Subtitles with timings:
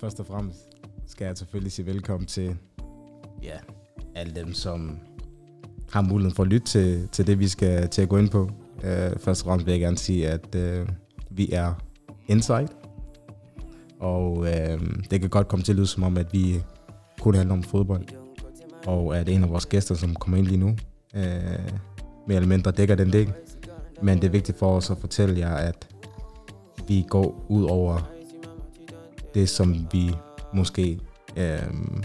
[0.00, 0.58] først og fremmest
[1.06, 2.56] skal jeg selvfølgelig sige velkommen til
[3.42, 3.56] ja,
[4.14, 4.98] alle dem, som
[5.90, 8.42] har muligheden for at lytte til, til det, vi skal til at gå ind på.
[8.76, 10.88] Uh, først og fremmest vil jeg gerne sige, at uh,
[11.30, 11.74] vi er
[12.26, 12.72] Insight.
[14.00, 14.46] Og uh,
[15.10, 16.62] det kan godt komme til at lyde som om, at vi
[17.20, 18.04] kun handler om fodbold.
[18.86, 20.76] Og at en af vores gæster, som kommer ind lige nu, uh,
[22.26, 23.32] mere eller mindre dækker den del.
[24.02, 25.88] Men det er vigtigt for os at fortælle jer, at
[26.88, 28.17] vi går ud over
[29.34, 30.14] det, som vi
[30.54, 30.98] måske,
[31.36, 31.58] øh,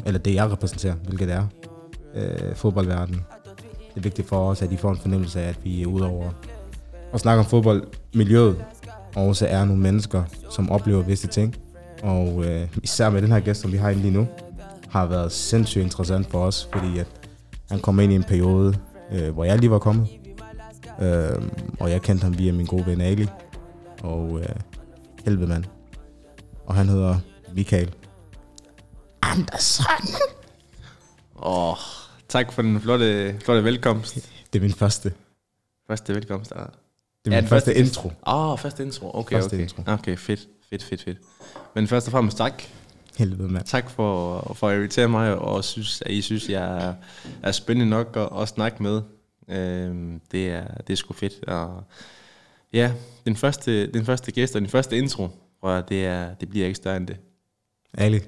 [0.05, 1.47] eller det jeg repræsenterer, hvilket er
[2.15, 3.21] øh, fodboldverdenen.
[3.89, 6.07] Det er vigtigt for os, at I får en fornemmelse af, at vi er ude
[6.07, 6.29] over
[7.13, 8.65] at snakke om fodboldmiljøet,
[9.15, 11.55] og også er nogle mennesker, som oplever visse ting.
[12.03, 14.27] Og øh, især med den her gæst, som vi har inde lige nu,
[14.89, 17.07] har været sindssygt interessant for os, fordi at
[17.69, 18.77] han kom ind i en periode,
[19.11, 20.07] øh, hvor jeg lige var kommet.
[21.01, 21.41] Øh,
[21.79, 23.27] og jeg kendte ham via min gode ven Ali.
[24.01, 24.55] Og øh,
[25.25, 25.63] helvede mand.
[26.65, 27.19] Og han hedder
[27.53, 27.93] Michael
[29.21, 29.85] Andersen.
[31.35, 31.77] Åh, oh,
[32.29, 34.15] tak for den flotte, flotte velkomst.
[34.53, 35.13] Det er min første.
[35.87, 36.51] Første velkomst.
[36.55, 36.65] Ah.
[37.25, 38.11] Det er min ja, første, første intro.
[38.27, 39.11] Åh, oh, første intro.
[39.13, 39.63] Okay, første okay.
[39.63, 39.83] Intro.
[39.87, 41.17] Okay, fedt, fedt, fedt, fedt.
[41.75, 42.63] Men først og fremmest tak.
[43.17, 43.65] Helvede, mand.
[43.65, 46.93] Tak for, for at invitere mig, og synes, at I synes, jeg er,
[47.43, 49.01] er spændende nok at, at snakke med.
[49.49, 51.43] Øhm, det, er, det er sgu fedt.
[51.47, 51.83] Og
[52.73, 52.93] ja,
[53.25, 55.29] den første, den første gæst og den første intro,
[55.63, 57.17] og det, er, det bliver ikke større end det.
[57.97, 58.19] Ali.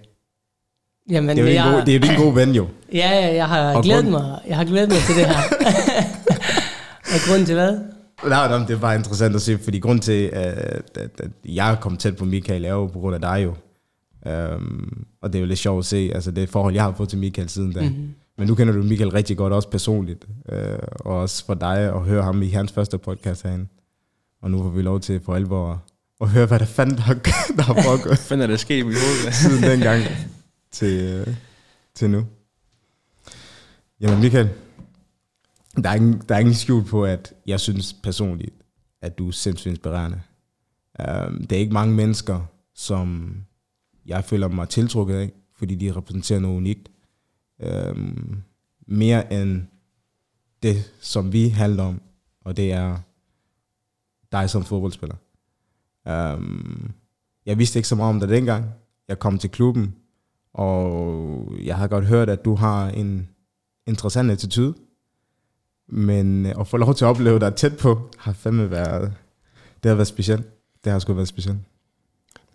[1.09, 2.67] Jamen, Det er jo jeg, en god, det er din gode ven jo.
[2.93, 4.39] Ja, ja, jeg har Og glædet grund- mig.
[4.47, 5.35] Jeg har glædet mig til det her.
[7.13, 7.79] og grunden til hvad?
[8.27, 10.53] Nej, nej, det er bare interessant at se, fordi grund til, at,
[10.97, 13.53] at, at jeg kommet tæt på Michael, er jo på grund af dig jo.
[14.55, 17.09] Um, og det er jo lidt sjovt at se, altså det forhold, jeg har fået
[17.09, 17.81] til Michael siden da.
[17.81, 18.13] Mm-hmm.
[18.37, 20.25] Men nu kender du Michael rigtig godt, også personligt.
[20.51, 20.57] Uh,
[20.99, 23.65] og også for dig at høre ham i hans første podcast herinde.
[24.41, 25.83] Og nu får vi lov til for alvor
[26.21, 27.13] at høre, hvad der fanden der,
[27.57, 29.31] der har foregået Hvad fanden er der sket i mit hoved?
[29.31, 30.03] siden dengang
[30.71, 31.33] til, uh,
[31.93, 32.25] til nu.
[33.99, 34.49] Jamen Michael,
[35.83, 38.55] der er, ingen, der er ingen skjul på, at jeg synes personligt,
[39.01, 40.21] at du er sindssygt inspirerende.
[40.99, 42.41] Um, det er ikke mange mennesker,
[42.75, 43.37] som
[44.05, 46.89] jeg føler mig tiltrukket af, fordi de repræsenterer noget unikt.
[47.89, 48.43] Um,
[48.87, 49.61] mere end
[50.63, 52.01] det, som vi handler om,
[52.45, 52.97] og det er
[54.31, 55.15] dig som fodboldspiller.
[56.05, 56.91] Um,
[57.45, 58.65] jeg vidste ikke så meget om dig dengang.
[59.07, 59.95] Jeg kom til klubben,
[60.53, 63.29] og jeg har godt hørt, at du har en
[63.87, 64.73] interessant attitude.
[65.87, 69.13] Men øh, at få lov til at opleve dig tæt på, har fandme været,
[69.83, 70.45] det har været specielt.
[70.83, 71.59] Det har sgu været specielt.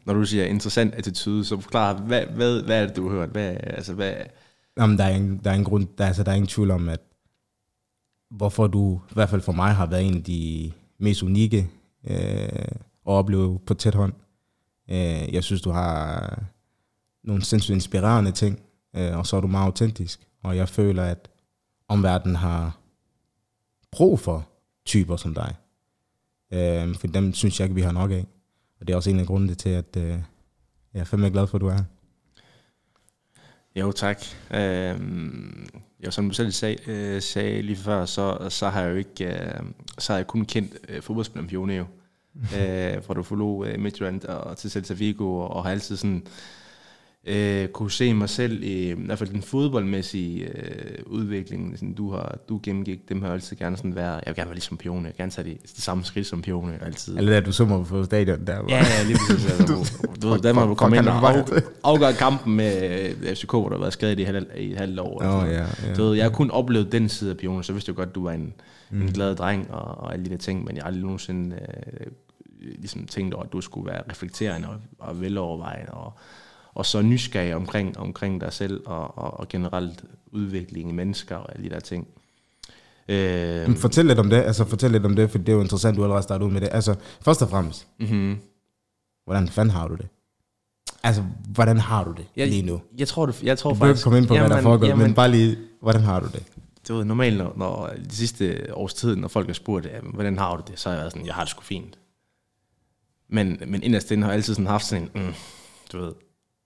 [0.06, 3.28] Når du siger interessant attitude, så forklar, hvad, hvad, hvad er det, du har hørt?
[3.28, 4.14] Hvad, altså, hvad,
[4.78, 6.88] Jamen, der er en, der er en grund, der, altså, der er ingen tvivl om,
[6.88, 7.00] at
[8.30, 11.70] hvorfor du, i hvert fald for mig, har været en af de mest unikke
[12.10, 12.48] øh,
[13.06, 14.12] at opleve på tæt hånd.
[14.90, 16.42] Øh, jeg synes, du har
[17.24, 18.62] nogle sindssygt inspirerende ting,
[18.96, 20.20] øh, og så er du meget autentisk.
[20.42, 21.28] Og jeg føler, at
[21.88, 22.78] omverdenen har
[23.92, 24.48] brug for
[24.84, 25.54] typer som dig.
[26.52, 28.26] Øh, for dem synes jeg ikke, vi har nok af.
[28.80, 30.18] Og det er også en af grundene til, at øh,
[30.94, 31.84] jeg er fandme glad for, at du er her.
[33.76, 34.22] Jo, tak.
[34.50, 35.00] Øh,
[36.06, 39.24] jo, som du selv sag, øh, sagde lige før, så, så har jeg jo ikke,
[39.24, 39.60] øh,
[39.98, 41.82] så har jeg kun kendt øh, fodboldspilleren Pione jo.
[41.82, 41.99] øh,
[42.34, 46.26] øh, fra du forlod øh, Midtjylland og til Celta Vigo, og, og har altid sådan
[47.26, 52.10] øh, kunne se mig selv i, i hvert fald den fodboldmæssige øh, udvikling, sådan, du
[52.12, 54.76] har du gennemgik, dem har jeg altid gerne sådan være, jeg vil gerne være ligesom
[54.76, 57.16] Pione, jeg vil gerne tage det, det samme skridt som Pione, altid.
[57.16, 58.60] Eller der, du så mig på stadion der.
[58.60, 59.46] hvor- Ja, ja, lige præcis.
[59.50, 59.84] Altså, du,
[60.22, 63.50] du ved, Danmark fuck, kom fuck, ind og af, bare- afgør kampen med øh, FCK,
[63.50, 65.22] hvor der har været skadet i, halv, i et halvt år.
[65.22, 65.52] noget.
[65.52, 65.94] ja, ja.
[65.94, 68.22] Du ved, jeg har kun oplevet den side af Pione, så vidste jeg godt, du
[68.24, 68.52] var en,
[68.90, 69.02] mm.
[69.02, 72.06] en glad dreng og, og alle de der ting, men jeg har aldrig nogensinde øh,
[72.78, 76.12] ligesom tænkt over, at du skulle være reflekterende og, og velovervejende og,
[76.80, 81.54] og så nysgerrig omkring, omkring dig selv og, og, og generelt udvikling i mennesker og
[81.54, 82.08] alle de der ting.
[83.08, 85.60] Øh, Men Fortæl lidt om det, altså fortæl lidt om det, for det er jo
[85.60, 86.68] interessant, du allerede startede ud med det.
[86.72, 88.38] Altså, først og fremmest, mm-hmm.
[89.24, 90.08] hvordan fanden har du det?
[91.02, 92.80] Altså, hvordan har du det jeg, lige nu?
[92.98, 95.14] Jeg tror, det, jeg tror Du behøver ikke komme ind på, hvad der foregår, men
[95.14, 96.42] bare lige, hvordan har du det?
[96.88, 100.38] du ved, normalt, når, når de sidste års tid, når folk har spurgt, ja, hvordan
[100.38, 101.98] har du det, så har jeg været sådan, jeg har det sgu fint.
[103.28, 105.34] Men, men inderst inde har jeg altid sådan haft sådan en, mm,
[105.92, 106.12] du ved,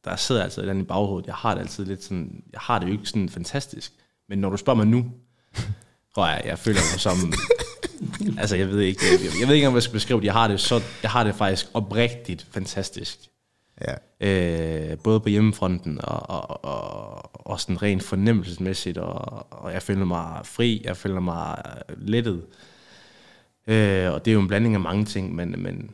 [0.04, 1.26] der sidder altid et eller andet i baghovedet.
[1.26, 3.92] Jeg har det altid lidt sådan, jeg har det jo ikke sådan fantastisk.
[4.28, 5.12] Men når du spørger mig nu,
[6.14, 7.32] tror jeg, jeg føler mig som,
[8.40, 10.26] altså jeg ved ikke, jeg, jeg ved ikke, om jeg skal beskrive det.
[10.26, 13.18] Jeg har det, så, jeg har det faktisk oprigtigt fantastisk.
[13.80, 13.94] Ja.
[14.20, 20.04] Øh, både på hjemmefronten og, og, og, og sådan rent fornemmelsesmæssigt, og, og jeg føler
[20.04, 21.62] mig fri, jeg føler mig
[21.96, 22.46] lettet.
[23.66, 25.90] Øh, og det er jo en blanding af mange ting, men, men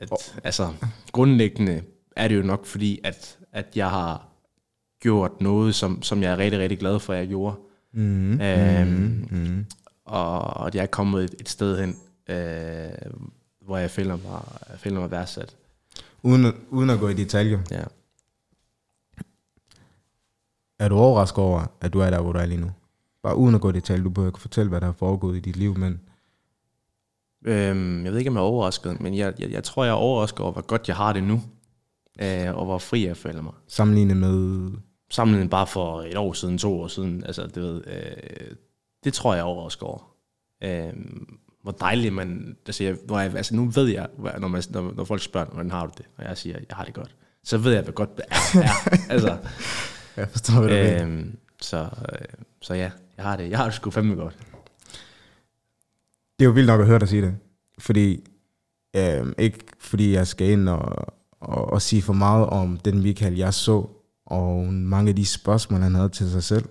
[0.00, 0.10] at,
[0.44, 0.72] altså,
[1.12, 1.82] grundlæggende
[2.16, 4.26] er det jo nok fordi, at, at jeg har
[5.00, 7.56] gjort noget, som, som jeg er rigtig, rigtig glad for, at jeg gjorde.
[7.92, 9.66] Mm, Øhm, mm.
[10.04, 11.96] Og at jeg er kommet et, et sted hen,
[12.36, 12.90] øh,
[13.60, 15.56] hvor jeg føler mig, jeg føler mig værdsat.
[16.22, 17.82] Uden, at- uden at gå i detaljer, Ja.
[20.78, 22.70] er du overrasket over, at du er der, hvor du er lige nu?
[23.22, 25.40] Bare uden at gå i detaljer, du behøver ikke fortælle, hvad der har foregået i
[25.40, 26.00] dit liv, men
[27.44, 29.94] Øhm, jeg ved ikke, om jeg er overrasket, men jeg, jeg, jeg tror, jeg er
[29.94, 31.42] overrasket over, hvor godt jeg har det nu.
[32.22, 33.52] Øh, og hvor fri jeg føler mig.
[33.68, 34.70] sammenlignet med...
[35.10, 37.24] Sammenlignet bare for et år siden, to år siden.
[37.24, 38.56] Altså, det, ved, øh,
[39.04, 40.14] det tror jeg er overrasket over.
[40.64, 40.92] Øh,
[41.62, 42.56] hvor dejligt man...
[42.66, 44.08] Altså, jeg, når jeg, altså, nu ved jeg,
[44.38, 46.06] når, man, når, når folk spørger, hvordan har du det?
[46.18, 47.14] Og jeg siger, jeg har det godt.
[47.44, 48.34] Så ved jeg, hvad godt det er.
[48.62, 49.12] er.
[49.12, 49.38] altså,
[50.16, 51.02] Jeg forstår, hvad du mener.
[51.02, 51.78] øhm, så,
[52.12, 52.18] øh,
[52.62, 53.50] så ja, jeg har det.
[53.50, 54.36] Jeg har det sgu fandme godt.
[56.38, 57.36] Det er jo vildt nok at høre dig sige det.
[57.78, 58.26] Fordi,
[58.96, 63.36] øh, ikke fordi jeg skal ind og, og, og sige for meget om den Michael,
[63.36, 63.86] jeg så,
[64.26, 66.68] og mange af de spørgsmål, han havde til sig selv.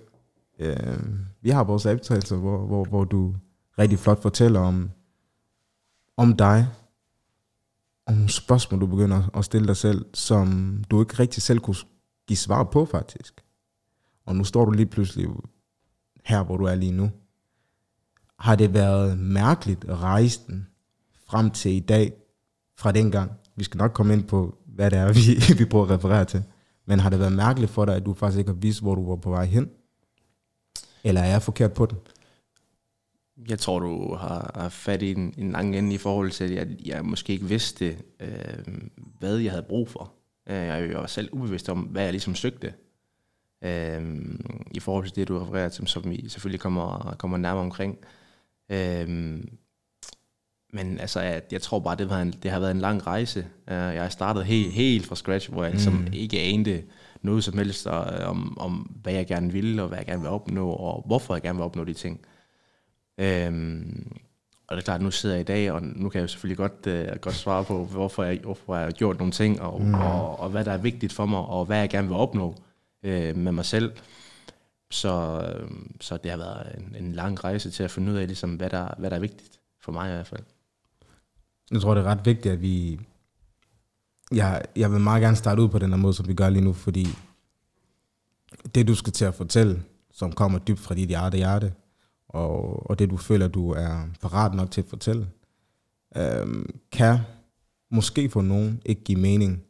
[0.58, 1.08] Øh,
[1.40, 3.34] vi har vores optagelser, hvor, hvor, hvor du
[3.78, 4.90] rigtig flot fortæller om,
[6.16, 6.68] om dig,
[8.06, 11.76] og nogle spørgsmål, du begynder at stille dig selv, som du ikke rigtig selv kunne
[12.28, 13.44] give svar på, faktisk.
[14.26, 15.28] Og nu står du lige pludselig
[16.24, 17.10] her, hvor du er lige nu
[18.38, 20.66] har det været mærkeligt rejsen
[21.26, 22.12] frem til i dag,
[22.78, 23.32] fra dengang.
[23.56, 26.42] Vi skal nok komme ind på, hvad det er, vi, vi prøver at referere til.
[26.86, 29.08] Men har det været mærkeligt for dig, at du faktisk ikke har vist, hvor du
[29.08, 29.70] var på vej hen?
[31.04, 31.98] Eller er jeg forkert på den?
[33.48, 36.50] Jeg tror, du har, har fat i en, en lang ende i forhold til, at
[36.50, 38.88] jeg, jeg måske ikke vidste, øh,
[39.18, 40.12] hvad jeg havde brug for.
[40.48, 42.74] Øh, jeg var selv ubevidst om, hvad jeg ligesom søgte.
[43.64, 44.02] Øh,
[44.70, 47.98] I forhold til det, du refererer til, som vi selvfølgelig kommer, kommer nærmere omkring.
[48.72, 49.38] Øh,
[50.72, 53.46] men altså, jeg, jeg tror bare, det, var en, det har været en lang rejse.
[53.68, 56.08] Øh, Jeg startede helt, helt fra scratch, hvor jeg ligesom Mm.
[56.12, 56.82] ikke anede
[57.22, 58.72] noget som helst øh, om, om,
[59.02, 61.64] hvad jeg gerne ville, og hvad jeg gerne vil opnå, og hvorfor jeg gerne vil
[61.64, 62.20] opnå de ting.
[63.18, 64.16] Øhm,
[64.68, 66.56] og det er klart, nu sidder jeg i dag, og nu kan jeg jo selvfølgelig
[66.56, 69.94] godt, øh, godt svare på, hvorfor jeg, hvorfor jeg har gjort nogle ting, og, mm.
[69.94, 72.54] og, og hvad der er vigtigt for mig, og hvad jeg gerne vil opnå
[73.02, 73.92] øh, med mig selv.
[74.90, 75.70] Så, øh,
[76.00, 78.70] så det har været en, en lang rejse til at finde ud af, ligesom, hvad,
[78.70, 80.42] der, hvad der er vigtigt for mig i hvert fald.
[81.70, 83.00] Jeg tror, det er ret vigtigt, at vi...
[84.32, 86.64] Jeg, jeg vil meget gerne starte ud på den her måde, som vi gør lige
[86.64, 87.06] nu, fordi
[88.74, 89.82] det, du skal til at fortælle,
[90.12, 91.72] som kommer dybt fra dit hjerte, hjerte,
[92.28, 95.26] og, og det, du føler, du er parat nok til at fortælle,
[96.16, 97.18] øhm, kan
[97.90, 99.62] måske for nogen ikke give mening,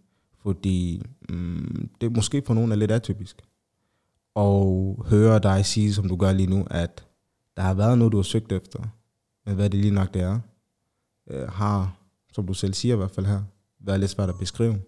[0.42, 3.42] fordi mm, det måske for nogen er lidt atypisk.
[4.34, 7.06] Og høre dig sige, som du gør lige nu, at
[7.56, 8.82] der har været noget, du har søgt efter,
[9.46, 10.40] men hvad det lige nok det er,
[11.30, 11.96] øh, har,
[12.32, 13.42] som du selv siger i hvert fald her,
[13.80, 14.80] været lidt svært at beskrive.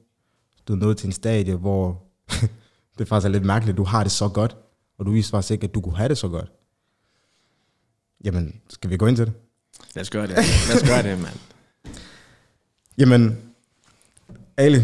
[0.68, 2.02] Du er nået til en stadie, hvor
[2.98, 4.56] det faktisk er lidt mærkeligt, at du har det så godt,
[4.98, 6.52] og du viser faktisk ikke, at du kunne have det så godt.
[8.24, 9.34] Jamen, skal vi gå ind til det?
[9.94, 10.36] Lad os gøre det.
[10.68, 11.36] Lad os gøre det, mand.
[12.98, 13.38] Jamen,
[14.56, 14.78] Ali,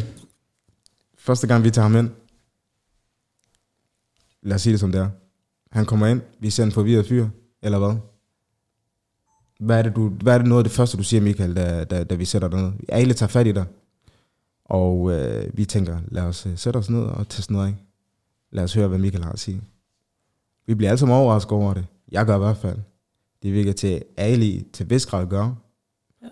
[1.19, 2.11] første gang vi tager ham ind,
[4.43, 5.11] lad os sige det som det er.
[5.71, 7.29] Han kommer ind, vi ser en forvirret fyr,
[7.63, 7.97] eller hvad?
[9.61, 11.85] Hvad er det, du, hvad er det noget af det første, du siger, Michael, da,
[11.85, 12.73] da, da vi sætter dig ned?
[12.89, 13.65] Ali tager fat i dig,
[14.65, 17.75] og øh, vi tænker, lad os øh, sætte os ned og teste noget af.
[18.51, 19.63] Lad os høre, hvad Michael har at sige.
[20.67, 21.87] Vi bliver alle sammen overrasket over det.
[22.13, 22.79] Jeg gør i hvert fald.
[23.43, 25.55] Det virker til Ali til vis grad gør.
[26.23, 26.29] Ja.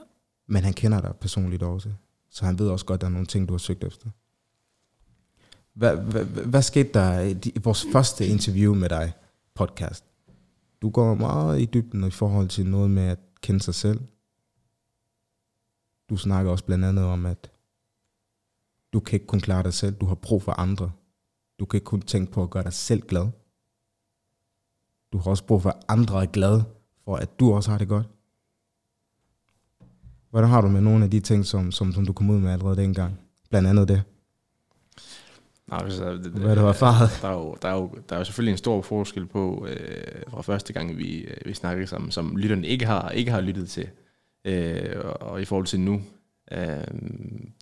[0.48, 1.88] Men han kender dig personligt også.
[2.30, 4.06] Så han ved også godt, at der er nogle ting, du har søgt efter.
[5.74, 9.12] Hvad, hvad, hvad, skete der i de- i vores første interview med dig,
[9.54, 10.04] podcast?
[10.82, 14.00] Du går meget i dybden i forhold til noget med at kende sig selv.
[16.10, 17.52] Du snakker også blandt andet om, at
[18.92, 20.92] du kan ikke kun klare dig selv, du har brug for andre.
[21.58, 23.28] Du kan ikke kun tænke på at gøre dig selv glad.
[25.12, 26.64] Du har også brug for, at andre er glade,
[27.04, 28.08] for at du også har det godt.
[30.30, 32.50] Hvordan har du med nogle af de ting, som, som, som du kom ud med
[32.50, 33.20] allerede dengang?
[33.50, 34.02] Blandt andet det.
[35.72, 37.18] Altså, det, Hvad har du erfaret?
[37.22, 40.22] Der er, jo, der, er jo, der er jo selvfølgelig en stor forskel på, øh,
[40.28, 43.68] fra første gang, vi, øh, vi snakkede sammen, som lytterne ikke har, ikke har lyttet
[43.68, 43.88] til,
[44.44, 46.02] øh, og, og i forhold til nu.
[46.52, 46.84] Øh,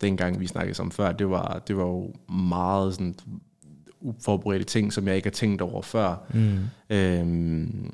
[0.00, 3.14] dengang vi snakkede sammen før, det var, det var jo meget sådan
[4.00, 6.16] uforberedte ting, som jeg ikke har tænkt over før.
[6.34, 6.58] Mm.
[6.90, 7.92] Øhm,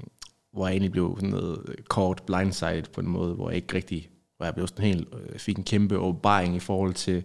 [0.52, 4.08] hvor jeg egentlig blev sådan noget kort blindsided på en måde, hvor jeg ikke rigtig,
[4.36, 7.22] hvor jeg blev sådan helt, øh, fik en kæmpe åbenbaring i forhold til,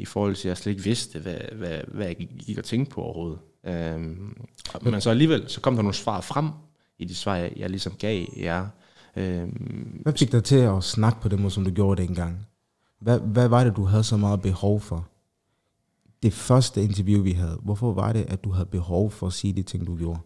[0.00, 2.94] i forhold til, at jeg slet ikke vidste, hvad, hvad, hvad jeg gik og tænkte
[2.94, 3.38] på overhovedet.
[3.64, 4.36] Øhm,
[4.82, 6.48] men så alligevel, så kom der nogle svar frem
[6.98, 8.66] i de svar, jeg, jeg ligesom gav jer.
[9.16, 12.46] Øhm, Hvad fik dig til at snakke på den måde, som du gjorde dengang?
[13.00, 15.10] Hvad, hvad var det, du havde så meget behov for?
[16.22, 19.52] det første interview, vi havde, hvorfor var det, at du havde behov for at sige
[19.52, 20.20] de ting, du gjorde?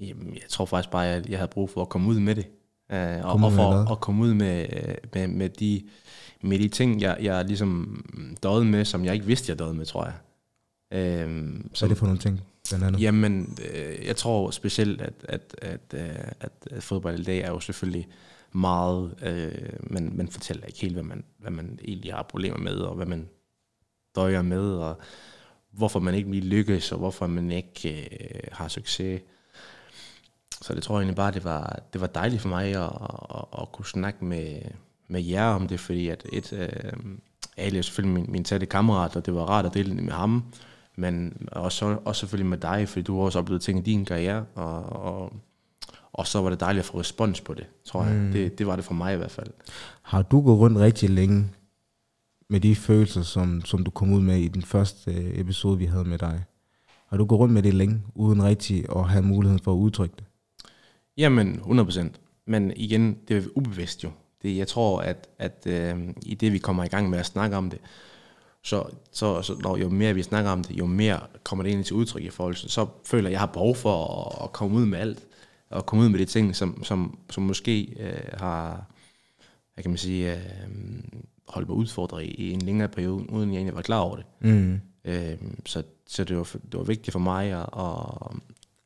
[0.00, 2.46] Jamen, jeg tror faktisk bare, at jeg havde brug for at komme ud med det.
[2.92, 4.66] Uh, og, og for at komme ud med,
[5.14, 5.82] med, med, de,
[6.42, 8.04] med de ting, jeg, jeg ligesom
[8.42, 10.14] døde med, som jeg ikke vidste, jeg døde med, tror jeg.
[10.94, 13.02] Uh, Hvad er det for nogle ting, blandt andet?
[13.02, 17.50] Jamen, øh, jeg tror specielt, at, at, at, øh, at, at fodbold i dag er
[17.50, 18.08] jo selvfølgelig
[18.52, 22.74] meget, øh, man, man fortæller ikke helt, hvad man, hvad man egentlig har problemer med,
[22.74, 23.28] og hvad man
[24.16, 24.98] døjer med, og
[25.70, 29.20] hvorfor man ikke lige lykkes, og hvorfor man ikke øh, har succes.
[30.62, 32.92] Så det tror jeg egentlig bare, det var, det var dejligt for mig at,
[33.34, 34.60] at, at kunne snakke med,
[35.08, 36.92] med jer om det, fordi at et, øh,
[37.56, 40.12] Ali er selvfølgelig min, min tætte kammerat, og det var rart at dele det med
[40.12, 40.44] ham,
[40.96, 44.44] men også, også selvfølgelig med dig, fordi du har også oplevet ting i din karriere,
[44.54, 45.32] og, og,
[46.12, 48.14] og så var det dejligt at få respons på det, tror jeg.
[48.14, 48.32] Mm.
[48.32, 49.50] Det, det var det for mig i hvert fald.
[50.02, 51.50] Har du gået rundt rigtig længe
[52.50, 55.84] med de følelser, som, som du kom ud med i den første øh, episode, vi
[55.84, 56.44] havde med dig?
[57.06, 60.14] Har du gået rundt med det længe, uden rigtig at have muligheden for at udtrykke
[60.18, 60.24] det?
[61.16, 62.02] Jamen, 100%.
[62.46, 64.10] Men igen, det er ubevidst jo.
[64.42, 67.56] Det, jeg tror, at, at øh, i det, vi kommer i gang med at snakke
[67.56, 67.78] om det,
[68.62, 71.86] så, så, så når jo mere vi snakker om det, jo mere kommer det egentlig
[71.86, 74.76] til udtryk i forhold til, så føler jeg, jeg har behov for at, at komme
[74.76, 75.26] ud med alt,
[75.70, 78.84] og komme ud med de ting, som, som, som måske øh, har,
[79.74, 80.40] hvad kan man sige, øh,
[81.48, 84.24] holdt mig udfordret i, i en længere periode, uden jeg egentlig var klar over det.
[84.40, 84.80] Mm.
[85.04, 88.36] Øh, så så det, var, det var vigtigt for mig at, at,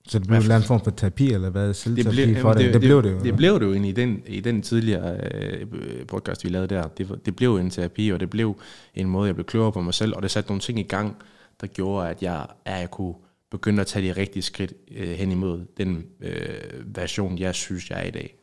[0.09, 1.69] Så det blev en eller anden form for terapi, eller hvad?
[1.69, 2.65] det Selvterapi blev, for det?
[2.65, 3.21] Det, det blev det jo.
[3.21, 5.67] Det blev det jo i den, i den tidligere øh,
[6.07, 6.89] podcast, vi lavede der.
[6.89, 8.61] Det, det blev en terapi, og det blev
[8.95, 11.17] en måde, jeg blev klogere på mig selv, og det satte nogle ting i gang,
[11.61, 13.15] der gjorde, at jeg, at jeg kunne
[13.51, 17.99] begynde at tage de rigtige skridt øh, hen imod den øh, version, jeg synes, jeg
[17.99, 18.37] er i dag.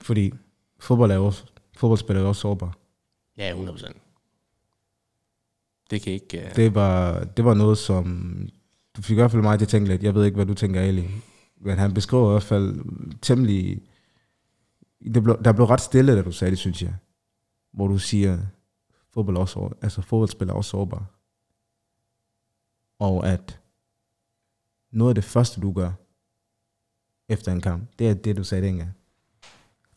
[0.00, 0.32] Fordi
[0.80, 1.44] fodbold er også,
[1.76, 2.72] fodboldspillere er også sårbare.
[3.38, 3.92] Ja, 100%.
[5.90, 6.40] Det kan ikke...
[6.40, 8.48] Øh, Det var, det var noget, som...
[8.98, 10.02] Du fik i hvert fald mig til at tænke lidt.
[10.02, 11.10] Jeg ved ikke, hvad du tænker, Ali.
[11.56, 12.84] Men han beskriver i hvert fald
[13.20, 13.82] temmelig...
[15.14, 16.94] Det blev, der blev ret stille, da du sagde det, synes jeg.
[17.72, 18.38] Hvor du siger,
[19.10, 21.06] fodbold også, altså fodboldspillere er også sårbare.
[22.98, 23.60] Og at
[24.90, 25.92] noget af det første, du gør
[27.28, 28.94] efter en kamp, det er det, du sagde dengang.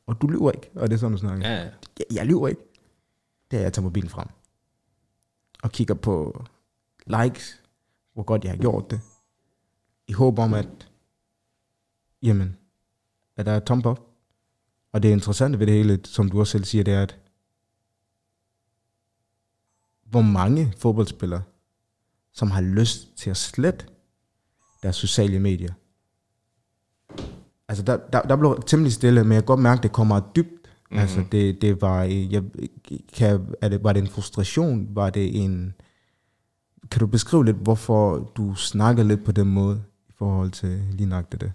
[0.08, 1.50] Og du lyver ikke, og det er sådan, du snakker.
[1.50, 1.56] ja,
[2.00, 2.62] jeg, jeg lyver ikke.
[3.52, 4.28] Det er, at jeg tager mobilen frem.
[5.64, 6.46] Og kigger på
[7.08, 7.61] likes,
[8.22, 9.00] hvor godt jeg har gjort det.
[10.08, 10.92] I håb om, at,
[12.24, 12.58] jamen,
[13.38, 14.00] at der er thumb up.
[14.92, 17.20] Og det interessante ved det hele, som du også selv siger, det er, at
[20.06, 21.44] hvor mange fodboldspillere,
[22.34, 23.86] som har lyst til at slette
[24.84, 25.74] deres sociale medier.
[27.68, 30.32] Altså, der, der, der blev temmelig stille, men jeg kan godt mærke, at det kommer
[30.36, 30.62] dybt
[30.92, 31.02] Mm-hmm.
[31.02, 32.44] Altså det, det var, jeg,
[33.14, 34.88] kan, er det, var det en frustration?
[34.96, 35.74] Var det en,
[36.92, 41.10] kan du beskrive lidt, hvorfor du snakker lidt på den måde, i forhold til lige
[41.10, 41.54] nok det?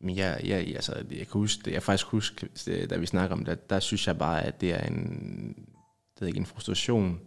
[0.00, 3.44] Men jeg, jeg, altså, jeg kan huske, jeg faktisk huske, det, da vi snakker om
[3.44, 5.54] det, der synes jeg bare, at det er en,
[6.14, 7.20] det er ikke en frustration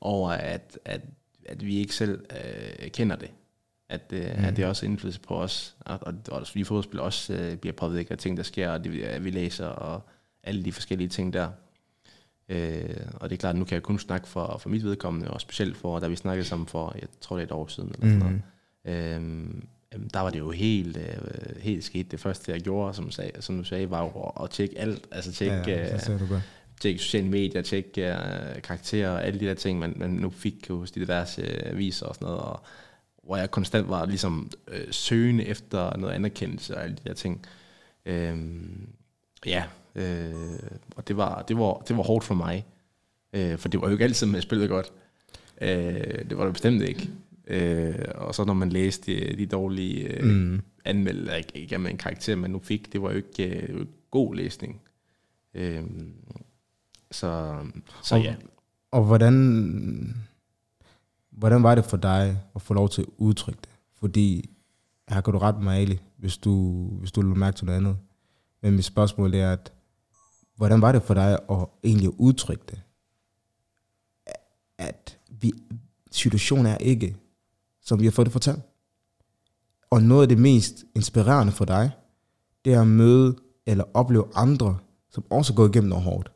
[0.00, 1.00] over, at, at,
[1.46, 3.30] at vi ikke selv øh, kender det.
[3.88, 4.44] At, øh, mm.
[4.44, 8.10] at det også indflydelse på os, og, og, og vi fodboldspil også øh, bliver påvirket
[8.10, 10.02] af ting, der sker, og det, vi- vi læser, og
[10.44, 11.50] alle de forskellige ting der.
[12.52, 15.40] Øh, og det er klart, nu kan jeg kun snakke for, for mit vedkommende, og
[15.40, 18.06] specielt for, da vi snakkede sammen for, jeg tror det er et år siden, eller
[18.06, 18.42] sådan noget.
[19.14, 19.66] Øhm,
[20.14, 22.10] der var det jo helt, øh, helt skidt.
[22.10, 25.06] Det første, jeg gjorde, som, sag, som du sagde, var jo at, tjekke alt.
[25.10, 26.42] Altså tjekke, ja, øh, godt.
[26.80, 30.68] tjekke sociale medier, tjekke øh, karakterer og alle de der ting, man, man nu fik
[30.68, 32.40] hos de diverse øh, aviser og sådan noget.
[32.40, 32.62] Og,
[33.24, 37.46] hvor jeg konstant var ligesom øh, søgende efter noget anerkendelse og alle de der ting.
[38.06, 38.88] Øhm,
[39.46, 40.34] ja, øh,
[40.96, 42.66] og det var, det, var, det var hårdt for mig.
[43.32, 44.92] Øh, for det var jo ikke altid, man spillede godt.
[45.60, 47.10] Øh, det var det bestemt ikke.
[47.46, 50.60] Øh, og så når man læste de, de dårlige øh, mm.
[50.84, 54.80] anmeldelser, ikke, ikke en karakter, man nu fik, det var jo ikke, øh, god læsning.
[55.54, 55.82] Øh,
[57.10, 57.56] så,
[58.02, 58.34] så Og- ja.
[58.90, 60.16] Og hvordan,
[61.30, 63.68] hvordan var det for dig at få lov til at udtrykke det?
[63.94, 64.50] Fordi,
[65.08, 67.96] her kan du rette mig, Ali, hvis du, hvis du vil mærke til noget andet.
[68.62, 69.72] Men mit spørgsmål er, at
[70.62, 72.82] hvordan var det for dig at egentlig udtrykke det?
[74.78, 75.52] At vi,
[76.10, 77.16] situationen er ikke,
[77.80, 78.62] som vi har fået det fortalt.
[79.90, 81.90] Og noget af det mest inspirerende for dig,
[82.64, 84.78] det er at møde eller opleve andre,
[85.10, 86.32] som også går igennem noget hårdt.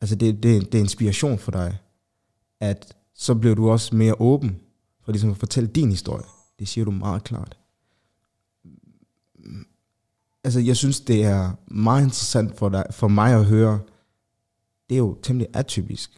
[0.00, 1.78] Altså det, det, det er inspiration for dig,
[2.60, 4.60] at så bliver du også mere åben
[5.04, 6.24] for ligesom at fortælle din historie.
[6.58, 7.58] Det siger du meget klart.
[10.46, 13.80] Altså jeg synes, det er meget interessant for, dig, for mig at høre,
[14.88, 16.10] det er jo temmelig atypisk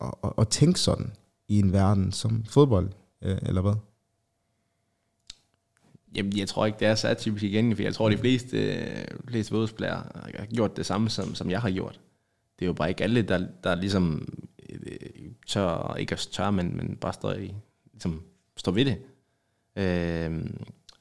[0.00, 1.12] at, at, at tænke sådan
[1.48, 2.90] i en verden som fodbold,
[3.22, 3.74] øh, eller hvad?
[6.14, 9.06] Jamen, jeg tror ikke, det er så atypisk igen, for jeg tror, de fleste, øh,
[9.28, 12.00] fleste fodboldspillere har gjort det samme, som, som jeg har gjort.
[12.58, 14.34] Det er jo bare ikke alle, der, der ligesom
[14.68, 17.54] øh, tør, ikke at tør, men, men bare står, i,
[17.92, 18.22] ligesom,
[18.56, 18.98] står ved det.
[19.76, 20.50] Øh,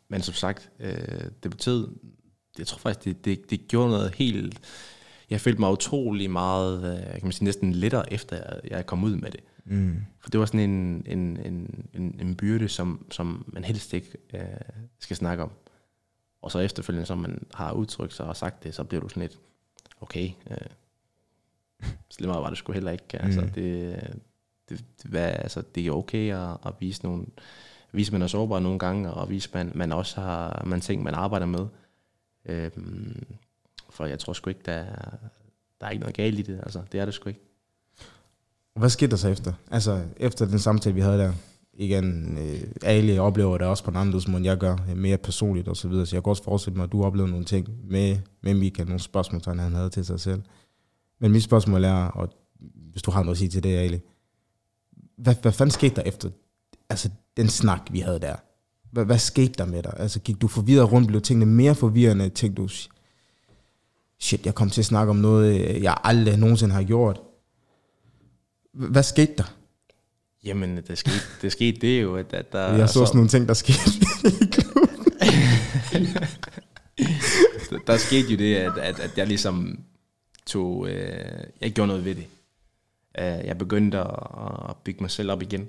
[0.08, 1.88] men som sagt, øh, det betød,
[2.60, 4.60] jeg tror faktisk, det, det, det gjorde noget helt...
[5.30, 9.04] Jeg følte mig utrolig meget, øh, kan man sige, næsten lettere efter, jeg, jeg kom
[9.04, 9.40] ud med det.
[9.66, 9.96] Mm.
[10.20, 14.08] For det var sådan en, en, en, en, en byrde, som, som man helst ikke
[14.34, 14.40] øh,
[15.00, 15.52] skal snakke om.
[16.42, 19.22] Og så efterfølgende, som man har udtrykt sig og sagt det, så bliver du sådan
[19.22, 19.40] lidt,
[20.02, 20.58] okay, øh,
[22.10, 23.22] slemmere var det sgu heller ikke.
[23.22, 23.50] Altså, Mm.
[23.50, 23.98] det,
[24.70, 27.26] det, det, hvad, altså, det er okay at, at vise nogle,
[27.92, 31.14] vise, man er sårbar nogle gange, og vise, man, man også har man ting, man
[31.14, 31.68] arbejder med.
[32.46, 33.26] Øhm,
[33.90, 35.18] for jeg tror sgu ikke, der er,
[35.82, 36.60] der er ikke noget galt i det.
[36.64, 37.42] Altså, det er det sgu ikke.
[38.76, 39.54] Hvad skete der så efter?
[39.72, 41.34] Altså, efter den samtale, vi havde der,
[41.74, 45.68] igen, øh, Ali oplever det også på en anden måde, end jeg gør, mere personligt
[45.68, 46.06] og så videre.
[46.06, 49.00] Så jeg kan også forestille mig, at du oplevede nogle ting med, med Michael, nogle
[49.00, 50.42] spørgsmål, han havde til sig selv.
[51.20, 52.30] Men mit spørgsmål er, og
[52.92, 54.00] hvis du har noget at sige til det, Ali,
[55.18, 56.30] hvad, hvad fanden skete der efter
[56.90, 58.36] altså, den snak, vi havde der?
[58.96, 59.94] Hvad, hvad skete der med dig?
[59.98, 61.08] Altså, gik du forvirret rundt?
[61.08, 62.30] Blev tingene mere forvirrende?
[62.30, 62.68] Tænkte du,
[64.20, 67.22] shit, jeg kom til at snakke om noget, øh, jeg aldrig nogensinde har gjort.
[68.74, 69.54] Hvad skete der?
[70.46, 72.76] Jamen, det skete, det skete det jo, at, at der...
[72.76, 73.80] Jeg så sådan nogle ting, der skete.
[77.70, 79.80] der, der skete jo det, at, at, at jeg ligesom
[80.46, 80.90] tog...
[80.90, 82.26] Øh, jeg gjorde noget ved det.
[83.20, 84.16] Øh, jeg begyndte at,
[84.70, 85.68] at bygge mig selv op igen.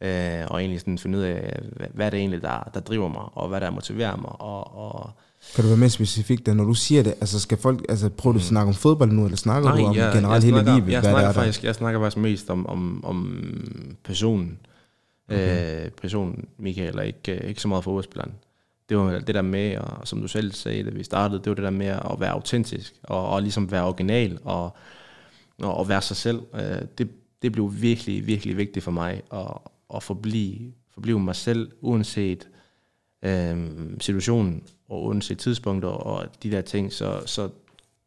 [0.00, 1.60] Øh, og egentlig sådan finde ud af,
[1.94, 4.40] hvad, er det egentlig, der, der driver mig, og hvad der motiverer mig.
[4.40, 5.10] Og, og
[5.54, 7.14] kan du være mere specifik der, når du siger det?
[7.20, 9.96] Altså, skal folk, altså, prøver du at snakke om fodbold nu, eller snakker du om
[9.96, 10.92] jeg, generelt jeg hele snakker, livet?
[10.92, 11.40] Jeg hvad snakker, er der?
[11.40, 13.40] faktisk, jeg snakker faktisk mest om, om, om
[14.04, 14.58] personen.
[15.28, 15.84] Okay.
[15.84, 18.32] Øh, personen, Michael, og ikke, ikke så meget fodboldspilleren.
[18.88, 21.54] Det var det der med, og som du selv sagde, da vi startede, det var
[21.54, 24.76] det der med at være autentisk, og, og ligesom være original, og,
[25.62, 26.42] og, og være sig selv.
[26.54, 27.08] Øh, det,
[27.42, 29.58] det blev virkelig, virkelig vigtigt for mig, at,
[29.94, 32.48] at forblive, forblive mig selv, uanset
[33.22, 33.70] øh,
[34.00, 36.92] situationen, og uanset tidspunkter, og de der ting.
[36.92, 37.50] Så, så,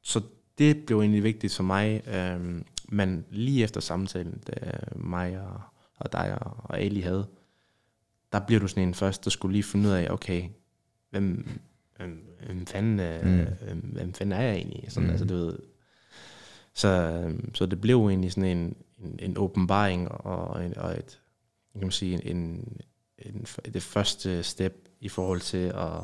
[0.02, 0.22] så
[0.58, 5.62] det blev egentlig vigtigt for mig, øh, men lige efter samtalen, da mig og,
[5.98, 7.28] og dig og, og Ali havde,
[8.32, 10.44] der bliver du sådan en først, der skulle lige finde ud af, okay,
[11.10, 11.48] hvem,
[11.98, 13.46] hvem, hvem, fanden, Mm.
[13.66, 14.86] hvem, hvem fanden er jeg egentlig?
[14.92, 15.12] Sådan, Mm.
[15.12, 15.60] altså, du ved.
[16.74, 21.20] Så, øh, så det blev egentlig sådan en, en, en åbenbaring og, en, og et,
[21.80, 22.66] kan man sige, en,
[23.18, 26.04] en, det første step i forhold til at,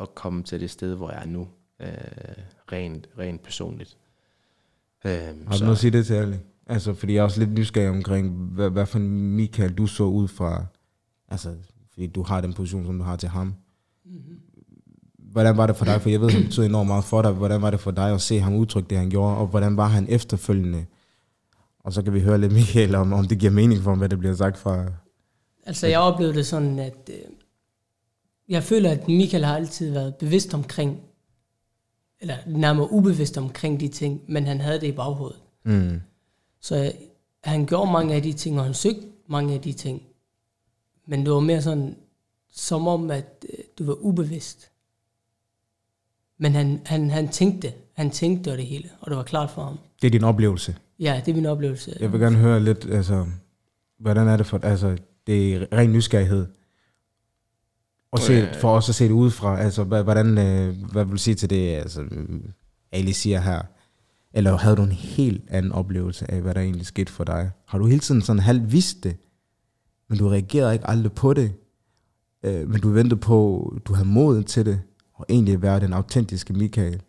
[0.00, 1.48] at komme til det sted, hvor jeg er nu,
[1.80, 1.88] øh,
[2.72, 3.96] rent, rent personligt.
[5.04, 6.40] Øh, Har du noget at sige det til alle?
[6.66, 10.02] Altså, fordi jeg er også lidt nysgerrig omkring, hvad, hvad for en Michael du så
[10.02, 10.66] ud fra,
[11.28, 11.54] altså,
[11.92, 13.54] fordi du har den position, som du har til ham.
[15.18, 16.02] Hvordan var det for dig?
[16.02, 17.32] For jeg ved, det betyder enormt meget for dig.
[17.32, 19.36] Hvordan var det for dig at se ham udtrykke det, han gjorde?
[19.36, 20.86] Og hvordan var han efterfølgende?
[21.80, 24.08] Og så kan vi høre lidt Michael om, om det giver mening for ham, hvad
[24.08, 24.86] det bliver sagt fra...
[25.66, 27.20] Altså, jeg oplevede det sådan, at øh,
[28.48, 31.00] jeg føler, at Michael har altid været bevidst omkring,
[32.20, 35.40] eller nærmere ubevidst omkring de ting, men han havde det i baghovedet.
[35.64, 36.00] Mm.
[36.60, 36.90] Så øh,
[37.44, 40.02] han gjorde mange af de ting, og han søgte mange af de ting.
[41.06, 41.96] Men det var mere sådan,
[42.50, 44.70] som om, at øh, det var ubevidst.
[46.38, 49.78] Men han, han, han tænkte, han tænkte det hele, og det var klart for ham.
[50.02, 50.76] Det er din oplevelse.
[50.98, 51.96] Ja, det er min oplevelse.
[52.00, 53.26] Jeg vil gerne høre lidt, altså,
[53.98, 56.46] hvordan er det for, altså, det er ren nysgerrighed.
[58.10, 58.54] Og se, Øh.
[58.60, 61.76] for os at se det udefra, altså, hvordan, øh, hvad vil du sige til det,
[61.76, 62.04] altså,
[62.92, 63.62] Ali siger her,
[64.32, 67.50] eller havde du en helt anden oplevelse af, hvad der egentlig skete for dig?
[67.66, 69.16] Har du hele tiden sådan halvt vidst det,
[70.08, 71.54] men du reagerede ikke aldrig på det,
[72.42, 74.80] øh, men du ventede på, du havde modet til det,
[75.14, 77.02] og egentlig være den autentiske Michael,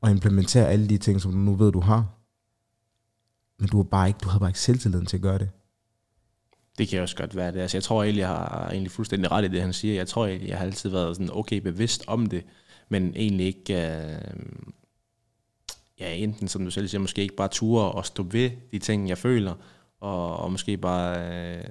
[0.00, 2.06] og implementere alle de ting, som du nu ved, du har?
[3.58, 5.50] Men du, var bare ikke, du havde bare ikke selvtilliden til at gøre det.
[6.80, 7.60] Det kan også godt være det.
[7.60, 9.94] Altså, jeg tror egentlig, jeg har egentlig fuldstændig ret i det, han siger.
[9.94, 12.44] Jeg tror egentlig, jeg har altid været sådan okay bevidst om det,
[12.88, 14.42] men egentlig ikke, øh,
[16.00, 19.08] ja, enten som du selv siger, måske ikke bare ture og stå ved de ting,
[19.08, 19.54] jeg føler,
[20.00, 21.64] og, og måske bare, øh,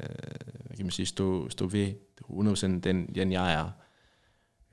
[0.66, 1.94] hvad kan man sige, stå, stå ved
[2.30, 3.70] 100% den, den jeg er.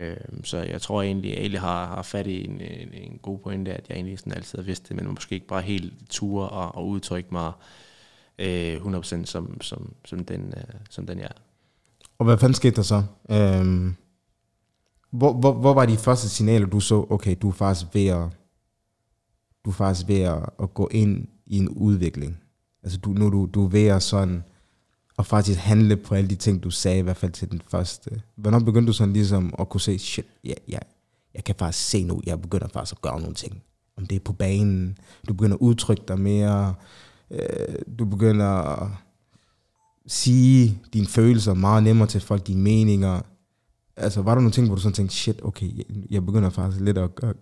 [0.00, 3.38] Øh, så jeg tror egentlig, at Ali har, har fat i en, en, en god
[3.38, 6.48] pointe, at jeg egentlig sådan altid har vidst det, men måske ikke bare helt ture
[6.48, 7.52] og, og udtrykke mig
[8.38, 11.40] øh, 100% som, som, som, den, øh, som den jeg er.
[12.18, 13.02] Og hvad fanden skete der så?
[13.30, 13.94] Øhm,
[15.10, 18.28] hvor, hvor, hvor var de første signaler, du så, okay, du er faktisk ved at,
[19.64, 22.38] du er faktisk ved at, at gå ind i en udvikling?
[22.82, 24.44] Altså, du, nu du, du er ved at sådan,
[25.16, 28.22] og faktisk handle på alle de ting, du sagde, i hvert fald til den første.
[28.34, 30.82] Hvornår begyndte du sådan ligesom at kunne se, shit, ja, yeah, ja, yeah,
[31.34, 33.62] jeg kan faktisk se nu, jeg begynder faktisk at gøre nogle ting.
[33.96, 36.74] Om det er på banen, du begynder at udtrykke dig mere,
[37.30, 38.88] øh, du begynder at
[40.06, 43.20] sige dine følelser meget nemmere til folk, dine meninger.
[43.96, 46.84] Altså, var der nogle ting, hvor du sådan tænkte, shit, okay, jeg, jeg begynder faktisk
[46.84, 47.10] lidt at...
[47.22, 47.36] at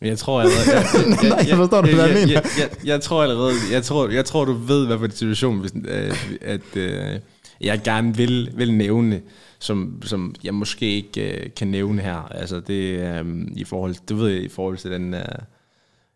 [0.00, 0.76] jeg tror allerede...
[0.76, 2.32] Jeg, jeg, Nej, jeg forstår du, hvad jeg mener.
[2.32, 3.52] Jeg, jeg, jeg, tror allerede...
[3.72, 7.20] Jeg tror, jeg tror, du ved, hvad for en situation, hvis, øh, at øh,
[7.60, 9.22] jeg gerne vil, vil nævne,
[9.58, 12.16] som, som jeg måske ikke øh, kan nævne her.
[12.16, 13.94] Altså, det øh, i forhold...
[14.08, 15.14] Du ved, i forhold til den...
[15.14, 15.24] Øh,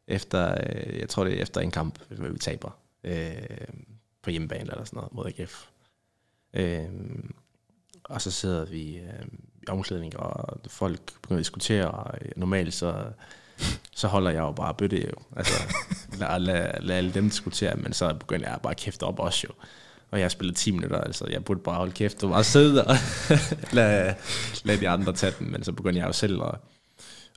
[0.08, 0.50] efter...
[0.50, 2.77] Øh, jeg tror, det er efter en kamp, hvor vi taber.
[3.04, 3.68] Øh,
[4.22, 5.66] på hjemmebane eller sådan noget, mod AGF.
[6.54, 6.88] Øh,
[8.04, 9.26] og så sidder vi øh,
[9.62, 13.12] i omklædning, og folk begynder at diskutere, og øh, normalt så
[13.96, 15.14] så holder jeg jo bare bøtte jo.
[15.36, 15.74] Altså,
[16.18, 19.46] lad, lad, lad alle dem diskutere, men så begynder jeg bare at kæfte op også
[19.48, 19.54] jo.
[20.10, 22.84] Og jeg har spillet 10 minutter, altså jeg burde bare holde kæft og bare sidde
[22.84, 22.96] og
[23.72, 24.14] lad,
[24.64, 26.54] lad de andre tage den, men så begynder jeg jo selv at,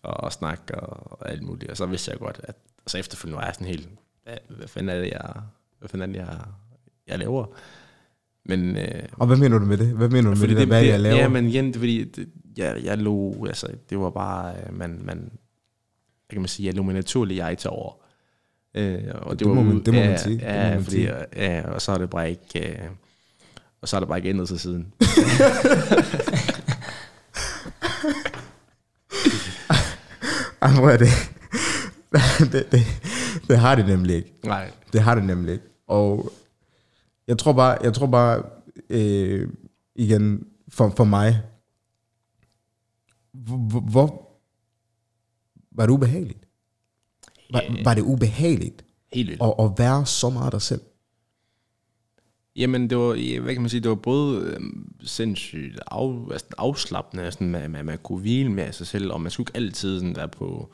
[0.04, 2.56] at, at snakke og, og alt muligt, og så vidste jeg godt, at
[2.88, 3.90] så efterfølgende var jeg sådan helt,
[4.24, 5.34] hvad, hvad fanden er det, jeg,
[5.80, 6.40] hvad fanden er det, jeg,
[7.08, 7.46] jeg laver?
[8.46, 9.88] Men, øh, og hvad mener du med det?
[9.88, 11.18] Hvad mener du med det, det, hvad det, jeg laver?
[11.18, 15.32] Ja, men igen, fordi det, jeg, jeg lå, altså, det var bare, øh, man, man,
[16.30, 17.94] kan man sige, jeg lå mig naturligt jeg til over.
[18.76, 20.40] Øh, og det, det, var, må man, det må ja, man sige.
[20.42, 21.26] Ja, det må man fordi, sige.
[21.36, 22.90] ja, og så er det bare ikke, øh,
[23.82, 24.94] og så er det bare ikke ændret sig siden.
[30.62, 31.10] Ej, hvor er det?
[32.54, 32.82] det, det,
[33.52, 34.34] det har det nemlig ikke.
[34.44, 34.72] Nej.
[34.94, 35.66] Det har det nemlig ikke.
[35.88, 36.32] Og
[37.28, 38.44] jeg tror bare, jeg tror bare
[38.90, 39.50] øh,
[39.96, 41.42] igen, for, for mig,
[43.32, 44.32] hvor, hvor,
[45.72, 46.48] var det ubehageligt?
[47.52, 47.86] Var, yeah.
[47.86, 49.42] var det ubehageligt Helt vildt.
[49.42, 50.82] At, at være så meget dig selv?
[52.56, 54.60] Jamen, det var, hvad kan man sige, det var både øh,
[55.04, 59.32] sindssygt af, altså, afslappende, sådan, at man, man kunne hvile med sig selv, og man
[59.32, 60.72] skulle ikke altid sådan, være på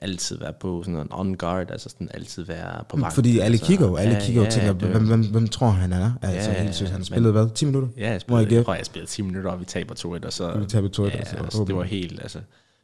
[0.00, 3.14] altid være på sådan en on guard, altså sådan altid være på vagt.
[3.14, 5.92] Fordi alle altså, kigger jo, alle ja, kigger ja, tænker, hvem, hvem, hvem, tror han
[5.92, 6.12] er?
[6.22, 6.90] Altså ja, helt sødt.
[6.90, 7.48] Han spillede hvad?
[7.54, 7.88] 10 minutter?
[7.96, 10.58] Ja, jeg spillede, jeg, tror, jeg spillede 10 minutter, og vi taber 2-1, og så...
[10.58, 12.40] Vi taber 2-1, ja, altså, altså, det var helt, altså...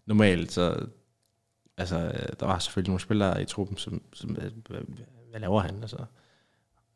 [0.06, 0.76] Normalt, så
[1.78, 4.50] altså, der var selvfølgelig nogle spillere i truppen, som, som hvad,
[5.30, 5.74] hvad laver han?
[5.82, 5.96] Altså,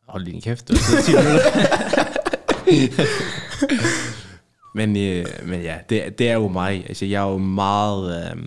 [0.09, 1.51] hold din kæft, det var 10 minutter.
[4.79, 6.85] men, øh, men ja, det, det er jo mig.
[6.89, 8.43] Altså, jeg er jo meget, øh,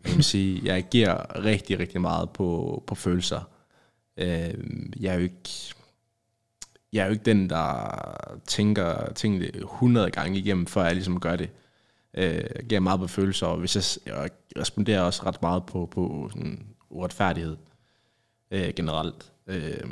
[0.00, 3.40] hvad man sige, jeg giver rigtig, rigtig meget på, på følelser.
[4.16, 4.54] Øh,
[5.00, 5.74] jeg er jo ikke,
[6.92, 11.36] jeg er jo ikke den, der tænker tingene 100 gange igennem, før jeg ligesom gør
[11.36, 11.50] det
[12.14, 16.28] øh, giver meget på følelser, og hvis jeg, jeg responderer også ret meget på, på
[16.32, 17.56] sådan uretfærdighed
[18.50, 19.32] øh, generelt.
[19.46, 19.90] Øh,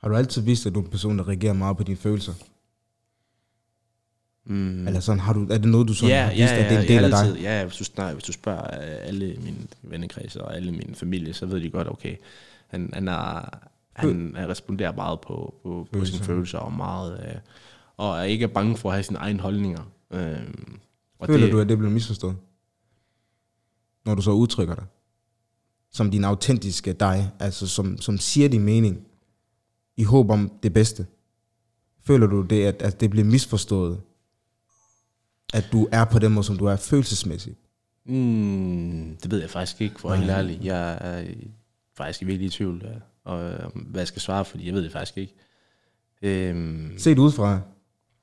[0.00, 2.32] har du altid vist, at du er en person, der reagerer meget på dine følelser?
[4.46, 4.86] Mm.
[4.86, 6.70] Eller sådan, har du, er det noget, du sådan ja, har vist, ja, ja, at
[6.70, 7.42] det er en del af dig?
[7.42, 11.46] Ja, hvis du, nej, hvis du spørger alle mine vennekredse og alle min familie, så
[11.46, 12.16] ved de godt, okay,
[12.66, 13.48] han, han, er,
[13.92, 17.34] han, han responderer meget på, på, på sine følelser og meget, øh,
[17.96, 19.92] og er ikke bange for at have sine egne holdninger.
[20.10, 20.36] Øh,
[21.18, 22.36] og Føler det, du, at det bliver misforstået?
[24.06, 24.84] Når du så udtrykker dig?
[25.92, 29.06] Som din autentiske dig, altså som, som siger din mening,
[29.96, 31.06] i håb om det bedste.
[32.02, 34.00] Føler du det, at, at det bliver misforstået?
[35.54, 37.58] At du er på den måde, som du er følelsesmæssigt?
[38.06, 40.64] Mm, det ved jeg faktisk ikke, for helt ærligt.
[40.64, 41.34] Jeg er
[41.96, 42.90] faktisk virkelig i tvivl, ja,
[43.24, 45.34] og, hvad jeg skal svare, fordi jeg ved det faktisk ikke.
[46.22, 46.94] Øhm.
[46.98, 47.60] Set udefra,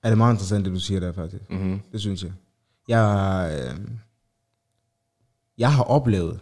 [0.03, 1.49] er det meget interessant, det du siger der faktisk.
[1.49, 1.79] Mm-hmm.
[1.91, 2.31] Det synes jeg.
[2.87, 3.87] Jeg, øh,
[5.57, 6.39] jeg har oplevet,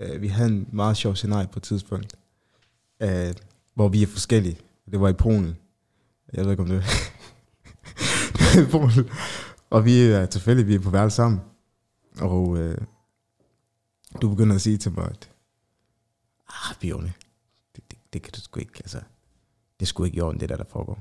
[0.00, 2.14] øh, vi havde en meget sjov scenarie på et tidspunkt,
[3.02, 3.34] øh,
[3.74, 4.58] hvor vi er forskellige.
[4.90, 5.56] Det var i Polen.
[6.32, 9.10] Jeg ved ikke, om det var i Polen.
[9.72, 11.40] Og vi er tilfældigt, vi er på værelse sammen.
[12.20, 12.78] Og øh,
[14.22, 15.30] du begynder at sige til mig, at
[16.48, 17.12] ah, Bjørne,
[17.76, 19.00] det, det, det kan du sgu ikke, altså,
[19.80, 20.98] det skulle ikke i orden, det der, der foregår.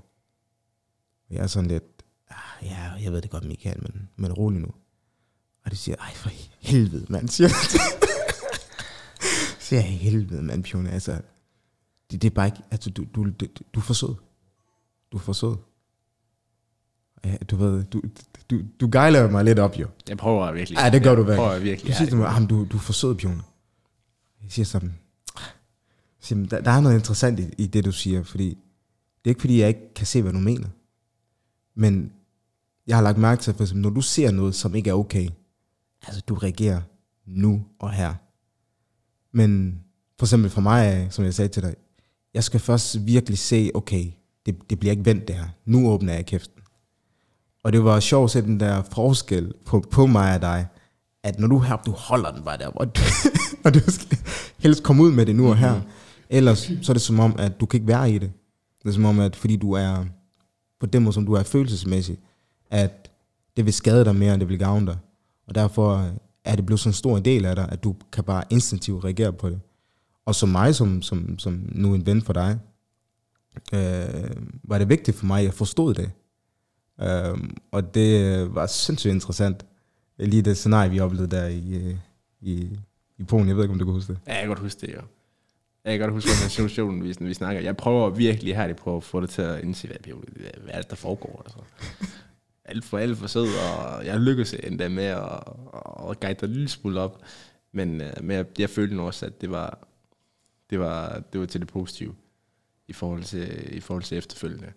[1.30, 1.84] Og jeg er sådan lidt,
[2.30, 4.72] ah, ja, jeg ved det godt, Michael, men, men rolig nu.
[5.66, 6.30] Og det siger, ej for
[6.60, 7.82] helvede, mand, siger jeg.
[9.60, 11.22] siger jeg, helvede, mand, Bjørne, altså,
[12.12, 14.16] det, det er bare ikke, altså, du, du, du, du er for sød.
[15.12, 15.56] Du er for sød.
[17.26, 18.02] Ja, du ved, du,
[18.50, 19.88] du, du gejler mig lidt op, jo.
[20.10, 20.80] Jeg prøver virkelig.
[20.80, 21.38] Ja, det gør du virkelig.
[21.38, 21.92] Jeg prøver virkelig.
[21.92, 23.42] Du siger til mig, ah, du, du er for sød, Pjone.
[24.44, 24.94] Jeg siger sådan,
[26.20, 29.42] siger, der, der er noget interessant i, i det, du siger, fordi det er ikke,
[29.42, 30.68] fordi jeg ikke kan se, hvad du mener.
[31.76, 32.12] Men
[32.88, 35.30] jeg har lagt mærke til, for eksempel, når du ser noget, som ikke er okay,
[36.08, 36.82] altså du reagerer
[37.26, 38.14] nu og her.
[39.32, 39.80] Men
[40.20, 41.76] for eksempel for mig, som jeg sagde til dig,
[42.34, 44.12] jeg skal først virkelig se, okay,
[44.46, 45.48] det, det bliver ikke vendt det her.
[45.66, 46.61] Nu åbner jeg kæften.
[47.64, 50.68] Og det var sjovt at se den der forskel på, på mig og dig,
[51.24, 53.02] at når du her, du holder den bare der, og du,
[53.66, 54.18] og du skal
[54.58, 55.82] helst komme ud med det nu og her.
[56.30, 58.32] Ellers så er det som om, at du kan ikke være i det.
[58.84, 60.06] Det er som om, at fordi du er
[60.80, 62.18] på den måde, som du er følelsesmæssig,
[62.72, 63.12] at
[63.58, 64.98] det vil skade dig mere, end det vil gavne dig.
[65.48, 66.12] Og derfor
[66.46, 69.34] er det blevet sådan en stor del af dig, at du kan bare instinktivt reagere
[69.34, 69.60] på det.
[70.26, 72.60] Og som mig, som, som, som nu en ven for dig,
[73.74, 74.32] øh,
[74.64, 76.12] var det vigtigt for mig, at jeg forstod det.
[77.02, 77.38] Øh,
[77.72, 79.66] og det var sindssygt interessant.
[80.18, 81.96] Lige det scenarie, vi oplevede der i, øh,
[82.42, 82.78] i,
[83.18, 83.48] i Polen.
[83.48, 84.20] Jeg ved ikke, om du kan huske det.
[84.28, 85.02] Ja, jeg kan godt huske det, jo.
[85.86, 87.62] Jeg kan godt huske den situation, vi, vi snakker.
[87.62, 89.98] Jeg prøver virkelig her, på at få det til at indse, hvad,
[90.64, 91.42] hvad er det, der foregår.
[91.46, 91.60] Altså.
[92.66, 95.44] Alt for alt for sød, og jeg lykkedes endda med at,
[96.10, 97.22] at guide dig en lille smule op.
[97.72, 99.88] Men, øh, men jeg, jeg følte nu også, at det var,
[100.70, 102.16] det var, det var til det positive
[102.88, 104.72] i forhold til, i forhold til efterfølgende.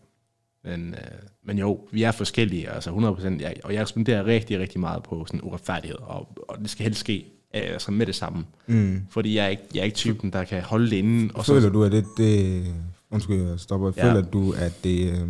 [0.64, 4.80] Men, øh, men jo, vi er forskellige, altså 100%, jeg, og jeg responderer rigtig, rigtig
[4.80, 8.44] meget på sådan uretfærdighed, og, og det skal helst ske øh, altså med det samme.
[8.66, 9.06] Mm.
[9.10, 11.30] Fordi jeg er, ikke, jeg er ikke typen, der kan holde det inden.
[11.34, 12.64] Og føler så, du, at det, det
[13.10, 14.08] undskyld, jeg stopper, ja.
[14.08, 15.28] føler du, at det, øh,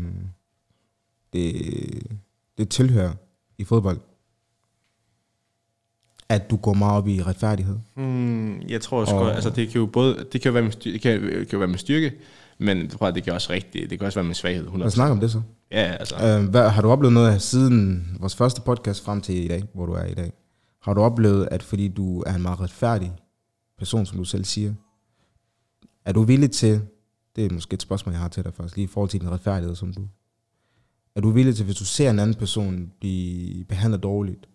[1.32, 1.52] det,
[2.58, 3.12] det tilhører
[3.58, 3.98] i fodbold?
[6.28, 7.76] At du går meget op i retfærdighed?
[7.96, 10.72] Mm, jeg tror også, og, altså det kan jo både, det kan jo være med,
[10.72, 12.12] det kan, det kan jo være med styrke,
[12.58, 14.66] men jeg tror, det kan også rigtig, det kan også være med svaghed.
[14.66, 14.76] 100%.
[14.76, 15.42] Lad os snakke om det så.
[15.70, 16.14] Ja, altså.
[16.16, 19.86] Øh, hvad, har du oplevet noget siden vores første podcast frem til i dag, hvor
[19.86, 20.32] du er i dag?
[20.82, 23.12] Har du oplevet, at fordi du er en meget retfærdig
[23.78, 24.74] person, som du selv siger,
[26.04, 26.82] er du villig til,
[27.36, 29.30] det er måske et spørgsmål, jeg har til dig først, lige i forhold til din
[29.30, 30.08] retfærdighed, som du,
[31.14, 34.48] er du villig til, hvis du ser en anden person blive behandlet dårligt,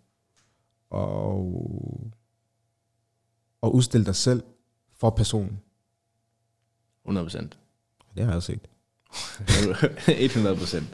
[0.90, 2.12] og,
[3.62, 4.44] og udstille dig selv
[4.94, 5.60] for personen?
[7.04, 7.60] 100 procent.
[8.20, 8.68] Det har jeg set.
[10.36, 10.88] 100 procent.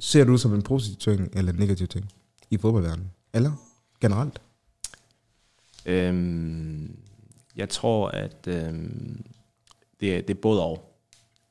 [0.00, 2.12] Ser du som en positiv ting eller en negativ ting
[2.50, 3.10] i fodboldverdenen?
[3.32, 3.52] Eller
[4.00, 4.40] generelt?
[5.86, 6.98] Øhm,
[7.56, 9.24] jeg tror, at øhm,
[10.00, 10.98] det, er, det er både og.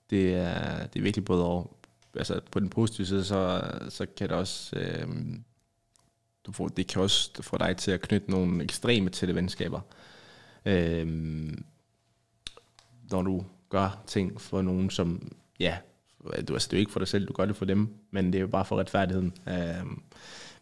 [0.09, 1.77] Det er, det er virkelig både og.
[2.15, 4.75] Altså på den positive side, så, så kan det også...
[4.79, 5.43] Øhm,
[6.45, 9.81] du får, det kan også få dig til at knytte nogle ekstreme tætte venskaber.
[10.65, 11.63] Øhm,
[13.11, 15.77] når du gør ting for nogen, som, ja,
[16.47, 18.25] du, altså, det er jo ikke for dig selv, du gør det for dem, men
[18.25, 19.33] det er jo bare for retfærdigheden.
[19.47, 19.85] Øh,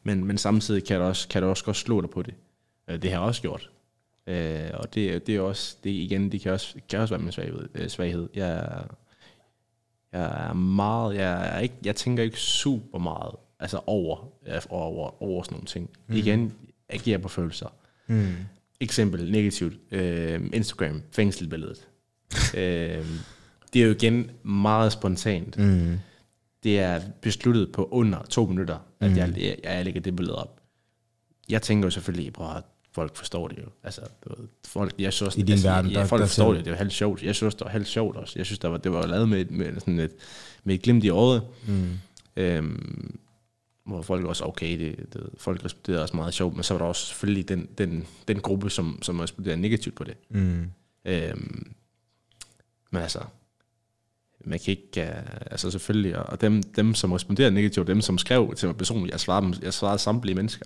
[0.03, 2.33] men, men samtidig kan det også, kan det også godt slå dig på det.
[2.87, 3.69] Øh, det har jeg også gjort.
[4.27, 7.31] Øh, og det, det er også, det igen, det kan også, kan også være min
[7.31, 7.69] svaghed.
[7.75, 8.29] Øh, svaghed.
[8.35, 8.83] Jeg,
[10.11, 14.27] jeg er meget, jeg, er ikke, jeg tænker ikke super meget altså over,
[14.69, 15.89] over, over sådan nogle ting.
[16.07, 16.15] Mm.
[16.15, 16.53] Igen,
[17.03, 17.73] giver på følelser.
[18.07, 18.33] Mm.
[18.79, 19.73] Eksempel negativt.
[19.91, 21.87] Øh, Instagram, fængselbilledet
[22.57, 23.05] øh,
[23.73, 25.57] det er jo igen meget spontant.
[25.57, 25.99] Mm.
[26.63, 29.17] Det er besluttet på under to minutter, at mm.
[29.17, 30.59] jeg, jeg, jeg lægger det billede op.
[31.49, 33.69] Jeg tænker jo selvfølgelig, at folk forstår det jo.
[33.83, 34.01] Altså,
[34.67, 36.77] folk, jeg synes, I din altså, verden, ja, folk der forstår det, det er jo
[36.77, 37.23] halvt sjovt.
[37.23, 38.33] Jeg synes, det var halvt sjovt også.
[38.39, 40.11] Jeg synes, der var, det var lavet med, med, sådan et,
[40.63, 41.43] med et glimt i året.
[41.67, 41.99] Mm.
[42.35, 43.19] Øhm,
[43.85, 46.85] hvor folk også, okay, det, det, folk respekterede også meget sjovt, men så var der
[46.85, 50.17] også selvfølgelig den, den, den gruppe, som, som respekterede negativt på det.
[50.29, 50.71] Mm.
[51.05, 51.73] Øhm,
[52.91, 53.19] men altså,
[54.45, 58.53] man kan ikke, uh, altså selvfølgelig, og dem, dem som responderede negativt, dem som skrev
[58.55, 60.65] til mig personligt, jeg svarede, jeg svarede samtlige mennesker.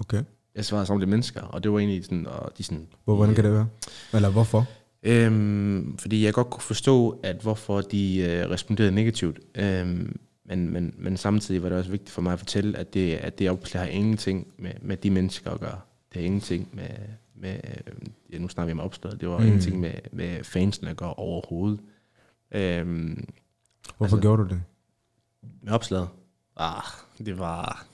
[0.00, 0.22] Okay.
[0.54, 2.86] Jeg svarede samtlige mennesker, og det var egentlig sådan, og de sådan...
[3.04, 3.68] Hvor, hvordan kan det være?
[4.12, 4.66] Eller hvorfor?
[5.02, 9.40] Øhm, fordi jeg godt kunne forstå, at hvorfor de øh, responderede negativt.
[9.54, 13.14] Øhm, men, men, men samtidig var det også vigtigt for mig at fortælle, at det,
[13.14, 15.80] at det opslag har ingenting med, med de mennesker at gøre.
[16.12, 16.88] Det har ingenting med,
[17.42, 17.60] med
[18.32, 19.46] ja, nu snakker vi om opslaget, det var mm.
[19.46, 21.80] ingenting med, med fansene at gøre overhovedet.
[22.54, 23.24] Øhm,
[23.96, 24.62] Hvorfor altså, gjorde du det?
[25.62, 26.08] Med opslaget?
[26.56, 26.82] Ah,
[27.26, 27.84] det var,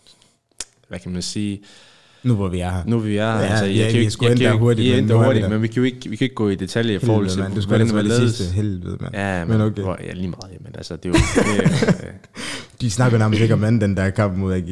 [0.88, 1.62] hvad kan man sige,
[2.22, 2.84] nu hvor vi er her.
[2.86, 3.38] Nu hvor vi er her.
[3.38, 4.88] Ja, altså, jeg ja, kan, vi skulle ind der hurtigt.
[4.88, 6.98] Ja, der hurtigt, men vi kan jo ikke, vi kan ikke gå i detaljer i
[6.98, 9.14] forhold til, du skulle det var det sidste helvede, mand.
[9.14, 9.82] Ja, men, men okay.
[9.82, 11.14] Hvor, ja, lige meget, men altså, det er jo...
[11.14, 12.12] det, øh,
[12.80, 14.62] De snakker nærmest ikke om anden, den der kamp mod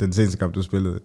[0.00, 1.00] den seneste kamp, du spillede.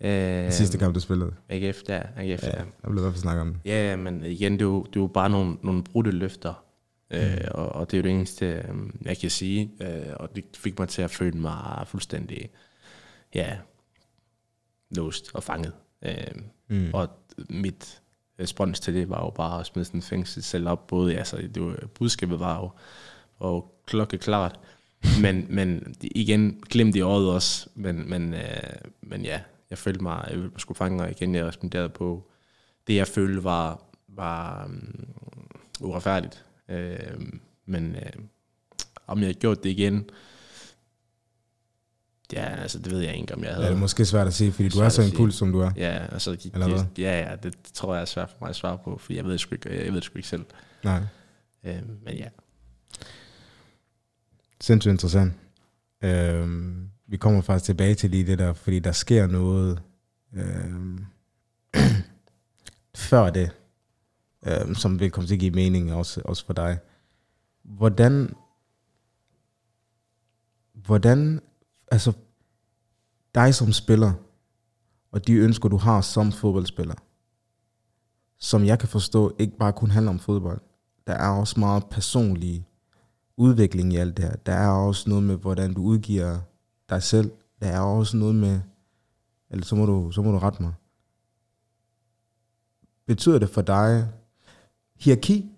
[0.00, 1.34] Øh, sidste kamp, du spillede.
[1.48, 2.02] AGF, der.
[2.16, 4.82] AGF, ja, jeg blev i hvert fald snakket om Ja, men igen, det er jo,
[4.82, 6.64] det er jo bare nogle, nogle brudte løfter.
[7.10, 7.26] Øh, mm.
[7.26, 9.70] Øh, og, og det er jo det eneste, øh, jeg kan sige.
[9.80, 12.50] Øh, og det fik mig til at føle mig fuldstændig,
[13.34, 13.56] ja,
[14.90, 15.72] låst og fanget.
[16.02, 16.14] Øh,
[16.68, 16.90] mm.
[16.92, 17.08] Og
[17.50, 18.00] mit
[18.40, 20.86] respons til det var jo bare at smide sådan en fængsel selv op.
[20.86, 22.70] Både, altså, det var, budskabet var jo
[23.38, 24.60] og klokkeklart.
[25.22, 27.68] Men, men igen, glemt i året også.
[27.74, 28.40] Men, men, øh,
[29.02, 32.30] men ja, jeg følte mig, jeg skulle fange mig igen, jeg responderede på
[32.86, 35.08] det, jeg følte var, var um,
[35.80, 36.44] uretfærdigt.
[36.68, 36.98] Øh,
[37.66, 38.12] men øh,
[39.06, 40.10] om jeg har gjort det igen,
[42.32, 43.64] ja, altså det ved jeg ikke, om jeg havde.
[43.64, 45.70] Ja, det er måske svært at sige, fordi du er så impuls, som du er.
[45.76, 46.84] Ja, altså, Eller hvad?
[46.98, 49.32] ja, ja, det tror jeg er svært for mig at svare på, for jeg ved
[49.32, 50.44] det sgu ikke, jeg ved det sgu ikke selv.
[50.84, 51.02] Nej.
[51.64, 52.28] Øh, men ja,
[54.60, 55.32] Sindssygt interessant.
[56.02, 59.82] Øhm, vi kommer faktisk tilbage til lige det der, fordi der sker noget
[60.32, 60.98] øh,
[63.10, 63.50] før det,
[64.46, 66.78] øh, som vil komme til at give mening også, også for dig.
[67.62, 68.34] Hvordan,
[70.72, 71.40] hvordan,
[71.90, 72.12] altså
[73.34, 74.12] dig som spiller,
[75.12, 76.94] og de ønsker, du har som fodboldspiller,
[78.38, 80.60] som jeg kan forstå, ikke bare kun handler om fodbold.
[81.06, 82.66] Der er også meget personlig
[83.36, 84.36] udvikling i alt det her.
[84.36, 86.40] Der er også noget med, hvordan du udgiver
[86.88, 87.32] dig selv.
[87.60, 88.60] Der er også noget med,
[89.50, 90.74] eller så må du, så må du rette mig.
[93.06, 94.08] Betyder det for dig
[94.96, 95.50] hierarki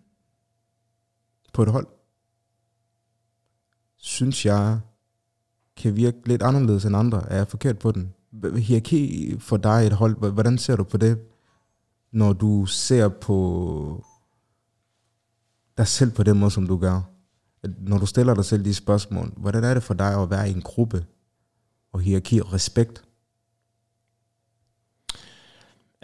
[1.53, 1.87] på et hold?
[3.97, 4.81] Synes jeg
[5.77, 7.31] kan virke lidt anderledes end andre.
[7.31, 8.15] Er jeg forkert på den?
[8.59, 11.21] Hierarki for dig et hold, hvordan ser du på det,
[12.11, 14.05] når du ser på
[15.79, 17.17] dig selv på den måde, som du gør?
[17.79, 20.53] når du stiller dig selv de spørgsmål, hvordan er det for dig at være i
[20.53, 21.07] en gruppe,
[21.97, 23.03] og hierarki og respekt?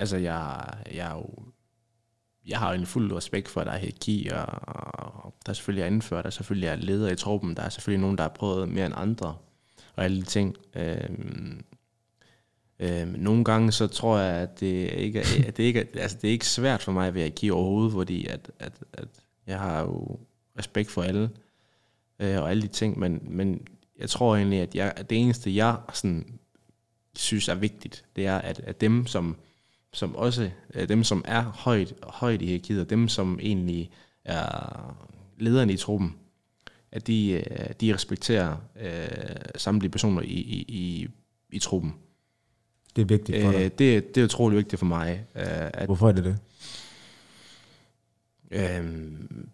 [0.02, 1.26] altså jeg, jeg er jo,
[2.46, 4.46] jeg har en fuld respekt for, at der er hierarki, og,
[5.24, 8.00] og der er selvfølgelig anfører, der er selvfølgelig er leder i truppen, der er selvfølgelig
[8.00, 9.36] nogen, der har prøvet mere end andre,
[9.96, 10.56] og alle de ting.
[10.74, 11.64] Øhm,
[12.78, 16.18] øhm, nogle gange så tror jeg, at det ikke er, at det ikke er, altså
[16.22, 19.08] det er ikke svært for mig at være hierarki overhovedet, fordi at, at, at
[19.46, 20.18] jeg har jo
[20.58, 21.30] respekt for alle,
[22.18, 23.66] øh, og alle de ting, men, men
[23.98, 26.38] jeg tror egentlig, at, jeg, at det eneste, jeg sådan,
[27.16, 29.36] synes er vigtigt, det er, at, at dem, som,
[29.92, 33.90] som også, øh, dem, som er højt, højt i hierarkiet, og dem, som egentlig
[34.24, 34.96] er
[35.38, 36.14] lederne i truppen,
[36.92, 41.08] at de, øh, de respekterer øh, samtlige personer i, i, i,
[41.50, 41.94] i truppen.
[42.96, 43.78] Det er vigtigt for Øh, dig.
[43.78, 45.42] det, det er utrolig vigtigt for mig, øh,
[45.74, 46.38] at Hvorfor er det det?
[48.50, 49.48] Øhm,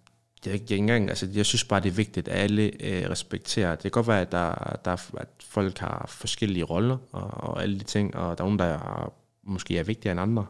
[0.46, 3.70] jeg, jeg, ikke engang, altså, jeg synes bare, det er vigtigt, at alle øh, respekterer.
[3.74, 7.62] Det kan godt være, at, der, der, er- at folk har forskellige roller og, og
[7.62, 10.46] alle de ting, og der er nogen, der er, måske er vigtigere end andre.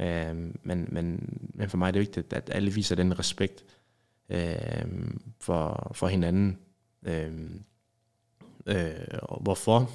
[0.00, 3.64] Øhm, men, men, men for mig er det vigtigt, at alle viser den respekt
[4.30, 6.58] øhm, for, for hinanden.
[7.06, 7.62] Øhm,
[8.66, 8.90] øh,
[9.22, 9.90] og hvorfor?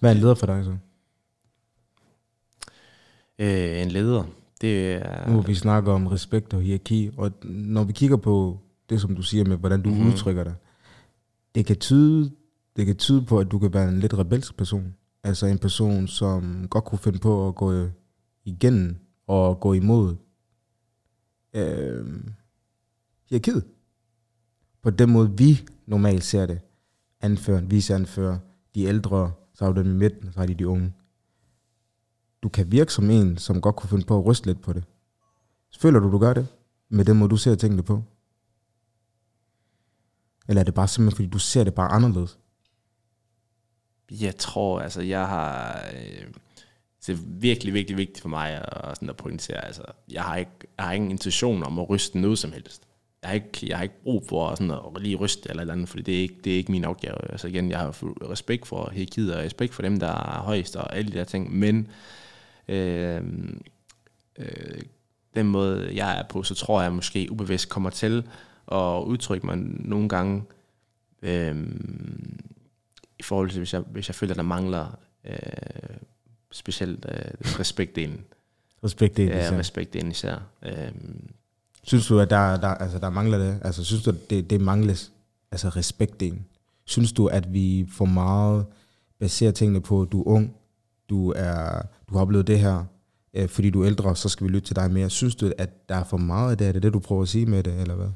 [0.00, 0.76] Hvad er en leder for dig så?
[3.38, 4.24] Øh, en leder,
[4.60, 5.26] det er...
[5.26, 8.58] Nu hvor vi snakker om respekt og hierarki, og når vi kigger på
[8.90, 9.98] det, som du siger med, hvordan du Mhm.
[9.98, 10.12] mm-hmm.
[10.12, 10.54] udtrykker dig,
[11.54, 12.30] det kan, tyde,
[12.76, 14.94] det kan tyde på, at du kan være en lidt rebelsk person.
[15.24, 17.86] Altså en person, som godt kunne finde på at gå
[18.44, 20.16] igennem og gå imod
[21.54, 22.06] øh,
[23.30, 23.64] hierarkiet.
[24.82, 26.60] På den måde, vi normalt ser det.
[27.20, 28.38] Anfører, viceanfører,
[28.74, 30.92] de ældre, så har du dem i midten, så har de de unge.
[32.42, 34.84] Du kan virke som en, som godt kunne finde på at ryste lidt på det.
[35.78, 36.46] Føler du, du gør det?
[36.88, 38.02] Med den måde, du ser tingene på?
[40.48, 42.38] Eller er det bare simpelthen, fordi du ser det bare anderledes?
[44.10, 45.84] Jeg tror, altså, jeg har...
[45.94, 46.26] Øh,
[47.06, 49.64] det er virkelig, virkelig vigtigt for mig at, sådan at pointere.
[49.64, 52.82] Altså, jeg, har ikke, jeg har ingen intention om at ryste noget som helst.
[53.22, 55.74] Jeg har ikke, jeg har ikke brug for sådan at lige ryste eller et eller
[55.74, 57.30] andet, fordi det er ikke, det er ikke min opgave.
[57.32, 57.98] Altså igen, jeg har
[58.30, 61.56] respekt for hierarkiet og respekt for dem, der er højst og alle de der ting,
[61.56, 61.88] men
[62.68, 63.22] øh,
[64.38, 64.80] øh,
[65.34, 68.28] den måde, jeg er på, så tror jeg måske ubevidst kommer til
[68.72, 70.42] at udtrykke mig nogle gange
[71.22, 71.56] øh,
[73.18, 75.36] i forhold til, hvis jeg, hvis jeg føler, der mangler øh,
[76.52, 78.24] specielt øh, respektdelen.
[78.84, 80.36] Respekt det, Ja, respektdelen især.
[80.62, 81.30] Øhm,
[81.82, 83.60] Synes du, at der, der, altså, der mangler det?
[83.64, 85.12] Altså, synes du, at det, det mangles?
[85.50, 86.46] Altså respektdelen.
[86.84, 88.66] Synes du, at vi for meget
[89.18, 90.56] baserer tingene på, at du er ung,
[91.10, 92.84] du, er, du har oplevet det her,
[93.34, 95.10] øh, fordi du er ældre, så skal vi lytte til dig mere.
[95.10, 96.68] Synes du, at der er for meget af det?
[96.68, 98.08] Er det det, du prøver at sige med det, eller hvad?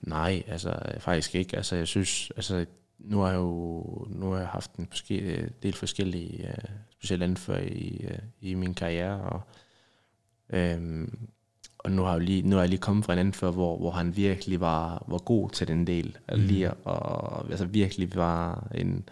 [0.00, 1.56] nej, altså faktisk ikke.
[1.56, 2.66] Altså jeg synes, altså
[2.98, 6.54] nu har jeg jo nu har jeg haft en forskellige, del forskellige,
[6.90, 9.40] specielt inden for i, uh, i min karriere, og,
[10.50, 11.18] øhm,
[11.78, 13.90] og nu har, jeg lige, nu er jeg lige kommet fra en før, hvor, hvor
[13.90, 16.40] han virkelig var, var god til den del, mm.
[16.40, 19.08] lige, og altså virkelig var en,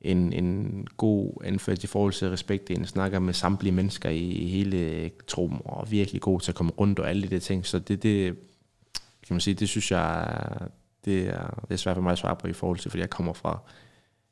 [0.00, 2.68] en, en god indført i forhold til respekt.
[2.68, 6.72] Den snakker med samtlige mennesker i, i hele truppen, og virkelig god til at komme
[6.72, 7.66] rundt og alle de der ting.
[7.66, 8.36] Så det, det
[9.26, 10.68] kan man sige, det synes jeg, er-
[11.04, 13.10] det er, det er svært for mig at svare på i forhold til, fordi jeg
[13.10, 13.58] kommer fra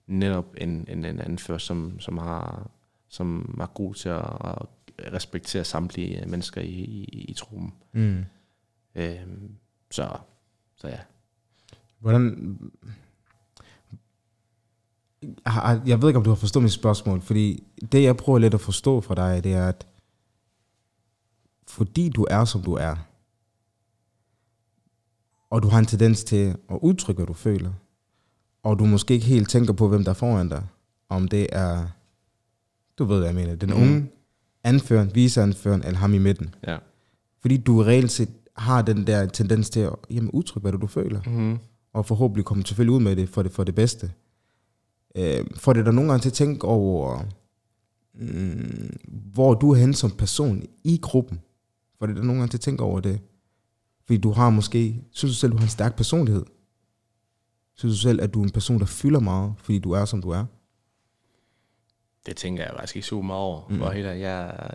[0.06, 2.70] netop en, en, en anfører, som, som, har,
[3.08, 4.66] som var god til at, at
[5.12, 6.66] respektere samtlige mennesker i,
[7.12, 7.74] i, i truppen.
[7.92, 8.24] Mm.
[8.94, 9.50] Øhm,
[9.90, 10.16] så,
[10.76, 10.98] så ja.
[11.98, 12.58] Hvordan...
[15.86, 17.62] Jeg ved ikke, om du har forstået mit spørgsmål, fordi
[17.92, 19.86] det, jeg prøver lidt at forstå fra dig, det er, at
[21.68, 22.96] fordi du er, som du er,
[25.50, 27.72] og du har en tendens til at udtrykke, hvad du føler,
[28.62, 30.66] og du måske ikke helt tænker på, hvem der er foran dig,
[31.08, 31.86] om det er,
[32.98, 33.78] du ved, hvad jeg mener, den Mhm.
[33.82, 34.10] unge
[34.64, 36.54] anføreren, viseanføreren, eller ham i midten.
[36.66, 36.78] Ja.
[37.40, 40.86] Fordi du reelt set har den der tendens til at jamen, udtrykke, hvad er, du
[40.86, 41.58] føler Mm-hmm.
[41.92, 44.10] og forhåbentlig komme selvfølgelig ud med det for det, for det bedste.
[45.14, 47.24] Øh, får det der nogle gange til at tænke over,
[48.14, 51.40] mm, hvor du er henne som person i gruppen.
[51.98, 53.20] Får det der nogle gange til at tænke over det.
[54.06, 56.44] Fordi du har måske, synes du selv, du har en stærk personlighed?
[57.74, 60.22] Synes du selv, at du er en person, der fylder meget, fordi du er, som
[60.22, 60.44] du er?
[62.26, 63.68] Det tænker jeg faktisk ikke så meget over.
[63.68, 63.76] Mm.
[63.76, 64.18] Hvor helt, jeg,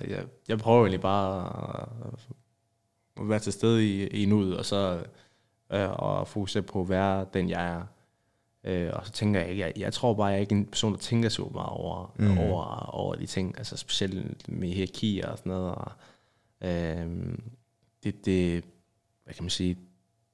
[0.08, 1.90] jeg, jeg prøver egentlig bare
[3.22, 5.04] at være til stede i, i nuet, og så
[5.74, 7.82] øh, og fokusere på at være den, jeg er.
[8.64, 10.92] Øh, og så tænker jeg ikke, jeg, jeg tror bare, jeg er ikke en person,
[10.94, 12.38] der tænker så meget over, Mm.
[12.38, 12.64] over,
[12.96, 15.76] over de ting, altså specielt med hierarkier og sådan noget.
[15.76, 15.92] Og,
[16.62, 17.38] øh,
[18.04, 18.64] det, det,
[19.24, 19.78] hvad kan man sige,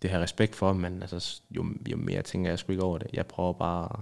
[0.01, 2.97] det har jeg respekt for, men altså, jo, jo mere tænker jeg sgu ikke over
[2.97, 3.07] det.
[3.13, 4.01] Jeg prøver bare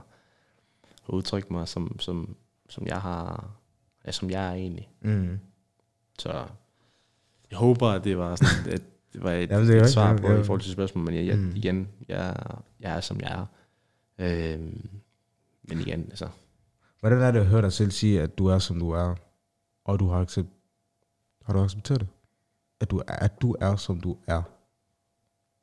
[1.08, 2.36] at udtrykke mig, som, som,
[2.70, 3.52] som jeg har,
[4.06, 4.90] ja, som jeg er egentlig.
[5.02, 5.40] Mm.
[6.20, 6.32] Så
[7.52, 8.82] jeg håber, at det var, sådan, at
[9.14, 11.28] det var et, Jamen, det et jo- svar på i forhold til spørgsmålet, men jeg,
[11.28, 11.52] jeg, Mm.
[11.56, 12.36] igen, jeg,
[12.80, 13.46] jeg er, som jeg er.
[14.20, 14.60] Øh,
[15.64, 16.30] men igen, altså,
[17.00, 19.16] Hvordan er det at høre dig selv sige, at du er, som du er,
[19.86, 20.50] og du har, accept,
[21.46, 22.08] har du accepteret det?
[22.80, 24.42] At du, er, at du er, som du er.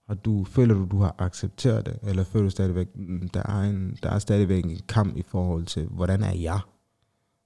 [0.07, 3.61] Har du, føler du, du har accepteret det, eller føler du stadigvæk, mm, der er,
[3.61, 6.61] en, der er stadigvæk en kamp i forhold til, hvordan er jeg,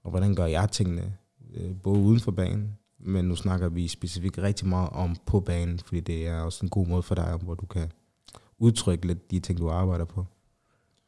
[0.05, 1.17] og hvordan gør jeg tingene,
[1.55, 5.79] øh, både uden for banen, men nu snakker vi specifikt rigtig meget om på banen,
[5.79, 7.93] fordi det er også en god måde for dig, hvor du kan
[8.59, 10.27] udtrykke lidt de ting, du arbejder på.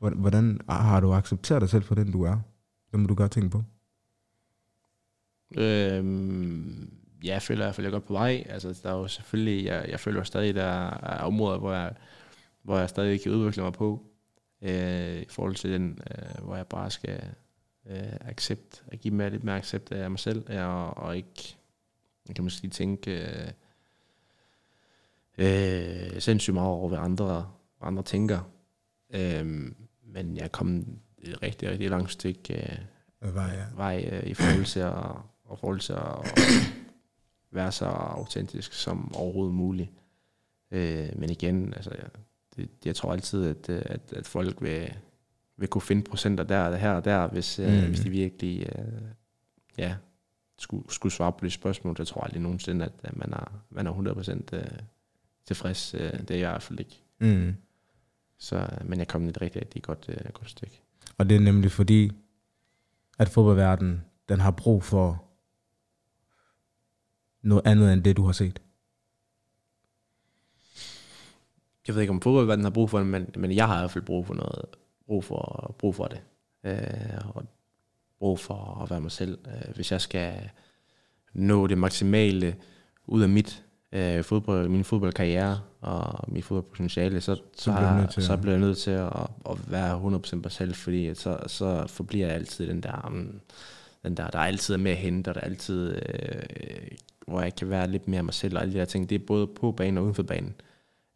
[0.01, 2.38] Hvordan- har du accepteret dig selv for den, du er?
[2.90, 3.62] Det må du godt tænke på.
[5.57, 6.92] øhm,
[7.24, 8.44] ja, jeg føler i hvert fald, jeg er godt på vej.
[8.48, 11.92] Altså, der er jo selvfølgelig, jeg, jeg føler stadig, der er områder, hvor jeg,
[12.62, 14.03] hvor jeg stadig kan udvikle mig på,
[14.62, 17.22] øh, i forhold til den, øh, hvor jeg bare skal
[17.86, 21.57] øh, accept, at give mig lidt mere accept af mig selv, og, og ikke,
[22.36, 23.51] kan man sige, tænke øh,
[25.38, 28.40] øh, sindssygt meget over, hvad andre, andre tænker.
[29.14, 29.72] Øh,
[30.12, 30.86] men jeg kommet
[31.18, 33.64] et rigtig, rigtig langt stykke øh, Hvad ja.
[33.76, 34.92] vej øh, i forhold til at,
[35.44, 36.00] og forhold til at
[37.52, 39.90] være så autentisk som overhovedet muligt.
[40.70, 42.08] Øh, men igen, altså, jeg,
[42.56, 44.94] det, jeg tror altid, at, øh, at, at folk vil,
[45.56, 47.64] vil kunne finde procenter der og her og der, hvis, mm.
[47.64, 47.70] Mm.
[47.70, 49.02] øh, hvis de virkelig øh,
[49.78, 49.94] ja,
[50.58, 51.94] skulle, skulle svare på det spørgsmål.
[51.98, 53.92] Jeg tror aldrig nogensinde, at, at man, er, man er
[54.52, 54.64] 100% øh,
[55.46, 55.94] tilfreds.
[55.94, 57.02] Øh, det er jeg i hvert fald ikke.
[57.18, 57.54] Mm.
[58.41, 60.82] Så, øh, men jeg kom et rigtig, rigtig godt, øh, godt stykke.
[61.18, 62.12] Og det er nemlig fordi,
[63.18, 65.24] at fodboldverdenen, den har brug for
[67.43, 68.61] noget andet end det, du har set.
[71.91, 73.91] jeg ved ikke, om fodboldverdenen har brug for det, men, men jeg har i hvert
[73.91, 74.64] fald brug for noget,
[75.07, 76.20] brug for, brug for det.
[76.64, 77.45] Øh, og
[78.18, 79.38] brug for at være mig selv.
[79.47, 80.51] Øh, hvis jeg skal
[81.32, 82.57] nå det maksimale
[83.07, 88.22] ud af mit øh, fodbold, min fodboldkarriere og mit fodboldpotentiale, så, så, bliver nødt til
[88.22, 89.12] så bliver jeg nødt til at,
[89.51, 93.41] at være 100% mig selv, fordi at så, så forbliver jeg altid den der, um,
[94.03, 96.43] den der, der er altid mere at hente, og der er altid, øh,
[97.26, 99.26] hvor jeg kan være lidt mere mig selv, og alle de der ting, det er
[99.26, 100.55] både på banen og uden for banen.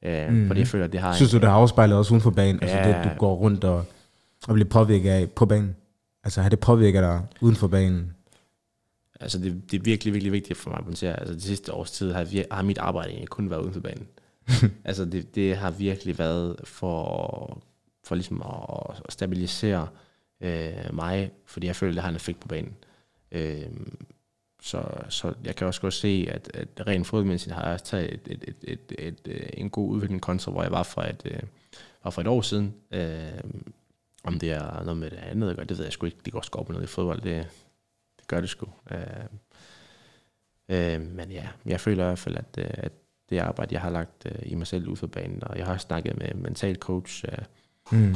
[0.02, 0.46] Øh, mm.
[0.46, 2.62] Fordi jeg føler, det har Synes du, det har afspejlet også uden for banen?
[2.62, 2.88] Altså Ja.
[2.88, 3.84] det, du går rundt og,
[4.48, 5.76] og bliver påvirket af på banen?
[6.24, 8.12] Altså har det påvirket dig uden for banen?
[9.20, 11.20] Altså, det, det er virkelig, virkelig vigtigt for mig at pointere.
[11.20, 14.06] Altså, det sidste års tid har, har mit arbejde egentlig kun været uden for banen.
[14.84, 17.62] altså, det, det har virkelig været for,
[18.04, 19.88] for ligesom at, at stabilisere
[20.40, 22.76] øh, mig, fordi jeg føler, det har en effekt på banen.
[23.32, 23.70] Øh,
[24.62, 28.20] så, så jeg kan også godt se, at, at rent fodmæssigt har jeg taget et,
[28.26, 31.42] et, et, et, et, et, en god udvikling kontra, hvor jeg var for et, øh,
[32.04, 32.74] var for et år siden.
[32.90, 33.40] Øh,
[34.24, 36.18] om det er noget med det andet, at gøre, det ved jeg sgu ikke.
[36.24, 37.20] Det går sgu op med noget i fodbold.
[37.20, 37.46] Det,
[38.18, 38.66] det gør det sgu.
[38.90, 38.98] Øh,
[40.68, 42.92] øh, men ja, jeg føler i hvert fald, at, øh, at
[43.30, 45.76] det arbejde, jeg har lagt øh, i mig selv ud for banen, og jeg har
[45.78, 47.38] snakket med en mental coach, øh,
[47.92, 48.14] Mm.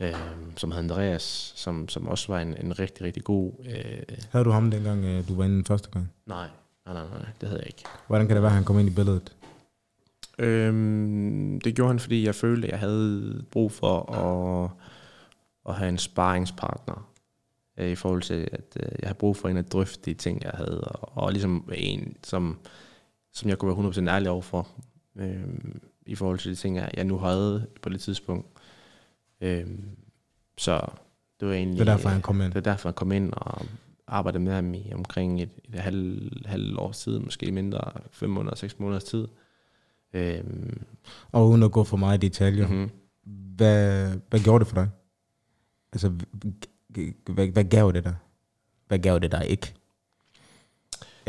[0.00, 0.14] øh,
[0.56, 3.52] som hedder Andreas, som, som også var en, en rigtig, rigtig god...
[3.64, 6.10] Øh, Havde du ham dengang, øh, du var inde den første gang?
[6.26, 6.48] nej,
[6.86, 7.84] nej, nej, nej, det havde jeg ikke.
[8.06, 9.32] Hvordan kan det være, at han kom ind i billedet?
[10.38, 14.70] Øhm, det gjorde han, fordi jeg følte, at jeg havde brug for at,
[15.68, 17.08] at have en sparringspartner.
[17.78, 20.42] Øh, I forhold til, at øh, jeg havde brug for en at drøfte de ting,
[20.44, 20.80] jeg havde.
[20.80, 22.58] Og, og ligesom en, som,
[23.40, 24.68] som jeg kunne være 100% ærlig overfor.
[25.16, 28.46] Øhm, i forhold til de ting, jeg, nu havde på det tidspunkt.
[29.40, 29.88] Øhm,
[30.58, 30.80] så
[31.40, 31.78] det var egentlig...
[31.78, 32.52] Det er derfor, han kom ind.
[32.52, 33.66] Det er derfor, han kom ind og
[34.06, 38.54] arbejdede med ham i omkring et, et halv, halv års tid, måske mindre, fem måneder,
[38.54, 39.28] seks måneders tid.
[40.12, 40.82] Øhm,
[41.32, 42.80] Og uden at gå for meget i detaljer, mm-hmm.
[42.82, 42.90] mhm.
[43.56, 44.88] hvad, hvad gjorde det for dig?
[45.92, 46.12] Altså,
[47.26, 48.16] hvad, hvad gav det dig?
[48.88, 49.74] Hvad gav det dig ikke?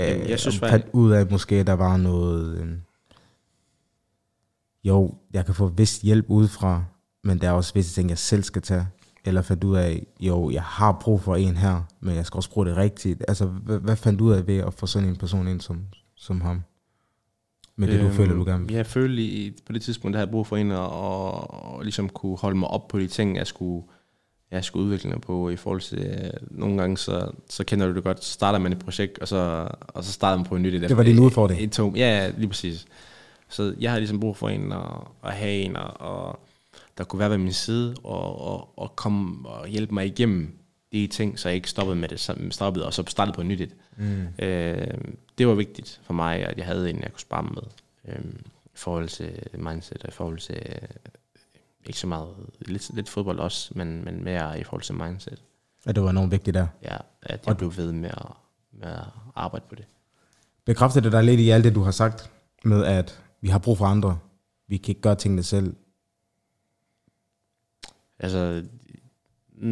[0.09, 2.57] Jamen, jeg synes fandt ud af, at måske der var noget...
[2.57, 2.67] Øh,
[4.83, 6.83] jo, jeg kan få vist hjælp udefra,
[7.23, 8.87] men der er også visse ting, jeg selv skal tage.
[9.25, 12.49] Eller fandt ud af, jo, jeg har brug for en her, men jeg skal også
[12.51, 13.23] bruge det rigtigt.
[13.27, 15.81] Altså, hvad, hvad fandt du ud af ved at få sådan en person ind som,
[16.15, 16.61] som ham?
[17.75, 18.75] Med det, du Øhm, føler, du gerne vil.
[18.75, 22.09] Jeg følte på det tidspunkt, der havde jeg brug for en, og, og, og ligesom
[22.09, 23.83] kunne holde mig op på de ting, jeg skulle,
[24.51, 27.95] jeg skulle udvikle mig på i forhold til, øh, nogle gange, så, så kender du
[27.95, 30.61] det godt, så starter man et projekt, og så, og så starter man på en
[30.61, 30.81] nyt.
[30.81, 31.63] Det var din udfordring.
[31.63, 32.85] Et, et, ja, ja, lige præcis.
[33.49, 34.79] Så jeg har ligesom brug for en, at,
[35.23, 36.39] at have en, og, og
[36.97, 40.57] der kunne være ved min side, og, og, og komme og hjælpe mig igennem
[40.91, 43.47] de ting, så jeg ikke stoppede med det, samme- stoppede, og så startede på et
[43.47, 43.75] nyt et.
[43.97, 44.45] Mm.
[44.45, 44.87] Øh,
[45.37, 47.61] det var vigtigt for mig, at jeg havde en, jeg kunne spare med.
[48.07, 48.21] Øh,
[48.65, 50.61] I forhold til mindset, og i forhold til
[51.85, 55.41] ikke så meget, lidt, lidt fodbold også, men, men mere i forhold til mindset.
[55.85, 56.67] At det var enormt vigtigt der.
[56.83, 58.27] Ja, at jeg blev ved med at,
[58.71, 59.05] med at
[59.35, 59.85] arbejde på det.
[60.65, 62.31] Bekræfter det dig lidt i alt det, du har sagt,
[62.63, 64.19] med at vi har brug for andre.
[64.67, 65.75] Vi kan ikke gøre tingene selv.
[68.19, 68.63] Altså,
[69.53, 69.67] mm,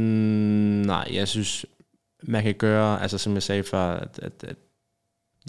[0.86, 1.66] nej, jeg synes,
[2.24, 4.58] man kan gøre, altså som jeg sagde før, at, at, at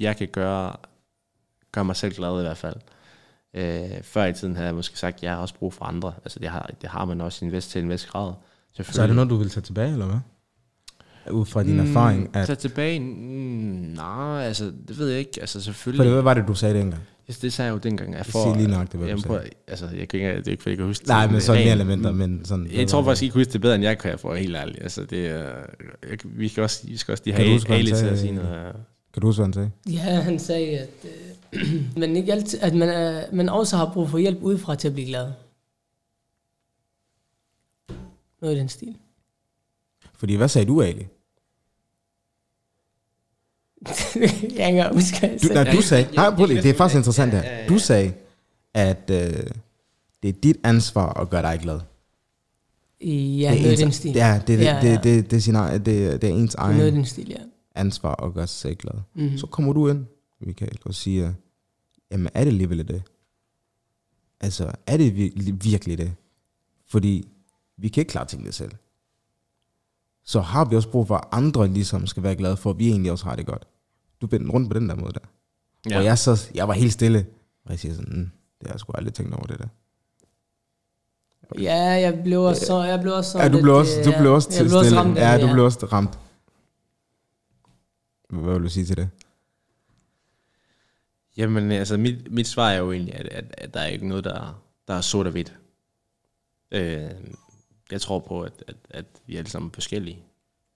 [0.00, 0.76] jeg kan gøre,
[1.72, 2.76] gøre mig selv glad i hvert fald.
[3.56, 6.12] Øh, før i tiden havde jeg måske sagt, at jeg har også brug for andre.
[6.24, 8.32] Altså det har, det har man også i en vis, til en vis grad.
[8.82, 10.18] Så er det noget, du vil tage tilbage, eller hvad?
[11.32, 12.36] Ud fra din erfaring.
[12.36, 13.06] At, Så tilbage, mm,
[13.96, 15.40] nej, altså det ved jeg ikke.
[15.40, 17.02] Altså for selvfølgelig, det, hvad var det, du sagde dengang?
[17.26, 18.14] det, det sagde jeg jo dengang.
[18.14, 19.36] Jeg Sig lige nøjagtigt, hvad du jamen, sagde.
[19.38, 21.40] prøv, altså jeg kan ikke, det er ikke, fordi jeg kan huske Nej, det men
[21.40, 21.64] så rent.
[21.64, 22.68] mere elementer, men sådan...
[22.72, 24.82] Jeg tror var faktisk ikke, at huske det bedre, end jeg kan, for helt ærlig.
[24.82, 25.54] Altså, det jeg,
[26.24, 28.50] vi, skal også, vi skal også lige Kan du have Ali til at sige noget.
[28.50, 28.82] det?
[29.14, 29.70] Kan du huske, hvad han sagde?
[29.88, 30.88] Ja, han sagde, at
[31.56, 34.88] øh, man, ikke altid, at man, er, man også har brug for hjælp udefra til
[34.88, 35.32] at blive glad.
[38.42, 38.96] Noget i den stil.
[40.14, 41.06] Fordi hvad sagde du, Ali?
[44.20, 45.64] jeg kan ikke huske, hvad jeg Du, sagde.
[45.64, 46.14] nej, du sagde...
[46.16, 47.68] Nej, prøv lige, det er faktisk interessant her.
[47.68, 48.12] Du sagde,
[48.74, 49.16] at øh,
[50.22, 51.80] det er dit ansvar at gøre dig glad.
[53.00, 54.12] Ja, det er noget ens, den stil.
[54.14, 54.80] Ja, det, det, Ja, ja.
[54.94, 57.28] det, det, det, er egen- det, det er ens Det er noget egen den stil,
[57.28, 57.36] ja.
[57.74, 58.94] ansvar at gøre sig glad.
[59.14, 59.38] Mm-hmm.
[59.38, 60.06] Så kommer du ind,
[60.40, 61.32] Michael, og siger,
[62.10, 63.02] jamen er det alligevel det?
[64.40, 66.14] Altså, er det vir- virkelig det?
[66.86, 67.28] Fordi
[67.76, 68.72] vi kan ikke klare tingene selv.
[70.24, 72.88] Så har vi også brug for, at andre ligesom skal være glade for, at vi
[72.88, 73.66] egentlig også har det godt.
[74.20, 75.20] Du vendte rundt på den der måde der.
[75.90, 75.98] Ja.
[75.98, 77.26] Og jeg, så, jeg var helt stille,
[77.64, 78.30] og jeg siger sådan, mm,
[78.60, 79.68] det har jeg sgu aldrig tænkt over det der.
[81.58, 84.32] Ja, jeg blev også, så, jeg blev også Ja, du blev også, du øh, blev
[84.32, 86.18] også til blev også ramt ja, du blev også ramt.
[88.28, 89.08] Hvad vil du sige til det?
[91.36, 94.24] Jamen, altså, mit, mit svar er jo egentlig, at, at, at der er ikke noget,
[94.24, 95.56] der, der er sort og hvidt.
[96.72, 97.10] Øh,
[97.92, 100.24] jeg tror på, at, at, at vi er alle sammen forskellige.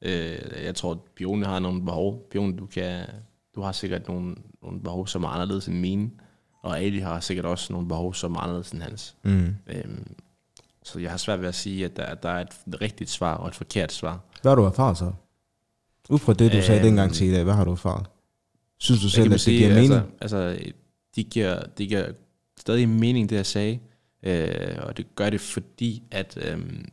[0.02, 2.28] Øh, jeg tror, at Bione har nogle behov.
[2.30, 3.06] Bione, du, kan,
[3.54, 6.10] du har sikkert nogle, nogle behov, som er anderledes end mine.
[6.62, 9.16] Og Ali har sikkert også nogle behov, som er anderledes end hans.
[9.22, 9.56] Mm.
[9.66, 10.14] Øhm,
[10.82, 13.34] så jeg har svært ved at sige, at der, at der er et rigtigt svar
[13.34, 14.20] og et forkert svar.
[14.42, 15.12] Hvad har du erfaret så?
[16.08, 18.06] Ud fra det, du sagde Øhm, dengang til i dag, hvad har du erfaret?
[18.78, 19.58] Synes du selv, at det sige?
[19.58, 19.92] giver mening?
[20.20, 20.72] Altså, altså
[21.16, 22.12] de, giver, de giver
[22.60, 23.78] stadig mening, det jeg sagde.
[24.22, 26.38] Øh, og det gør det, fordi at...
[26.40, 26.88] Øhm,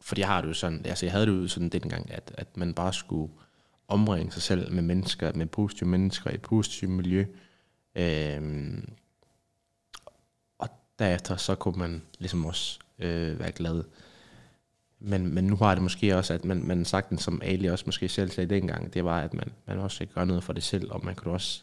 [0.00, 0.86] fordi jeg har det jo sådan...
[0.86, 3.32] Altså, jeg havde det jo sådan dengang, at, at man bare skulle
[3.88, 7.24] omringe sig selv med mennesker, med positive mennesker i et positivt miljø.
[7.94, 8.92] Øhm,
[10.58, 10.68] og
[10.98, 13.84] derefter så kunne man ligesom også øh, være glad.
[15.04, 18.08] Men, men nu har det måske også, at man, man sagtens, som Ali også måske
[18.08, 21.04] selv sagde dengang, det var, at man, man også gøre noget for det selv, og
[21.04, 21.62] man kunne også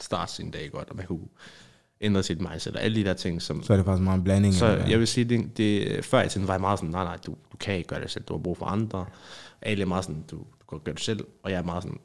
[0.00, 1.28] starte sin dag godt, og man kunne
[2.00, 3.62] ændre sit mindset, og alle de der ting, som...
[3.62, 4.54] Så er det faktisk meget en blanding.
[4.54, 7.04] Så af- jeg vil sige, det, det, før i tiden var jeg meget sådan, nej,
[7.04, 9.06] nej, du, du kan ikke gøre det selv, du har brug for andre.
[9.62, 11.98] Ali er meget sådan, du, du kan gøre det selv, og jeg er meget sådan,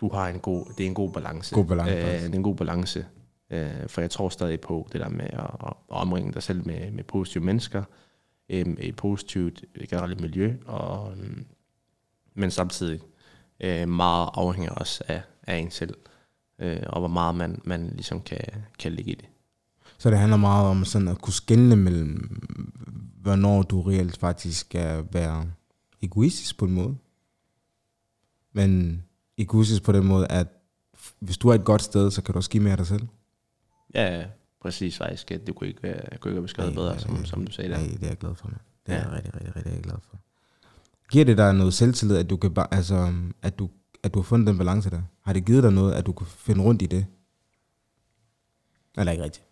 [0.00, 1.54] du har en god, det er en god balance.
[1.54, 3.06] God balance, Øh, det er en god balance,
[3.50, 6.66] øh, for jeg tror stadig på det der med at, at, at omringe dig selv
[6.66, 7.82] med, med positive mennesker,
[8.50, 11.36] øh, et positivt generelt miljø, og, øh,
[12.34, 13.00] men samtidig
[13.60, 15.94] øh, meget afhænger også af, af en selv,
[16.58, 18.40] øh, og hvor meget man, man ligesom kan,
[18.78, 19.28] kan ligge i det.
[19.98, 22.40] Så det handler meget om sådan at kunne skelne mellem,
[23.22, 25.50] hvornår du reelt faktisk skal være
[26.02, 26.96] egoistisk på en måde.
[28.52, 29.02] Men
[29.38, 30.46] egoistisk på den måde, at
[31.18, 33.06] hvis du er et godt sted, så kan du også give mere af dig selv.
[33.94, 34.24] Ja, ja.
[34.62, 37.70] Præcis faktisk, det kunne ikke være, kunne ikke være beskrevet bedre, som, som du sagde
[37.70, 37.76] der.
[37.78, 38.58] Nej, det er jeg glad for, man.
[38.86, 39.02] Det er Ja.
[39.04, 40.16] jeg rigtig, rigtig, rigtig glad for.
[41.12, 43.70] Giver det dig noget selvtillid, at du kan bare, altså, at du,
[44.02, 45.02] at du har fundet den balance der?
[45.22, 47.06] Har det givet dig noget, at du kan finde rundt i det?
[48.98, 49.44] Eller ikke rigtigt?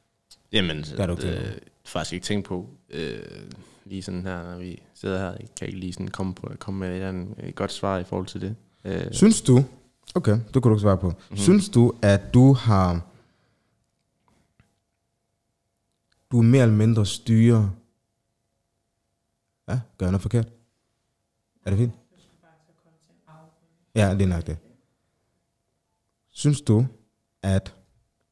[0.52, 1.46] Jamen, du det, klar over.
[1.46, 1.52] øh,
[1.84, 3.18] faktisk ikke tænkt på, øh,
[3.84, 6.80] lige sådan her, når vi sidder her, jeg kan ikke lige sådan komme, på, komme
[6.80, 8.54] med et, eller andet, et godt svar i forhold til det.
[8.84, 9.64] Øh, Synes du,
[10.14, 11.08] okay, det kunne du ikke svare på.
[11.10, 11.36] Mm-hmm.
[11.36, 13.00] Synes du, at du har,
[16.30, 17.70] du er mere eller mindre styrer,
[19.68, 20.52] ja, gør jeg noget forkert?
[21.64, 21.92] Er det fint?
[23.94, 24.58] Ja, det er nok det.
[26.28, 26.86] Synes du,
[27.42, 27.76] at,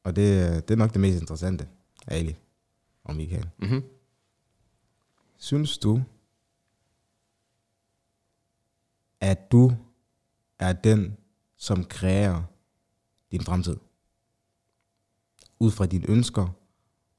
[0.03, 1.67] og det, det er nok det mest interessante,
[2.07, 2.35] Ali
[3.03, 3.49] og Michael.
[3.57, 3.83] mm-hmm.
[5.37, 6.03] Synes du,
[9.21, 9.71] at du
[10.59, 11.17] er den,
[11.55, 12.43] som kræver
[13.31, 13.77] din fremtid?
[15.59, 16.49] Ud fra dine ønsker,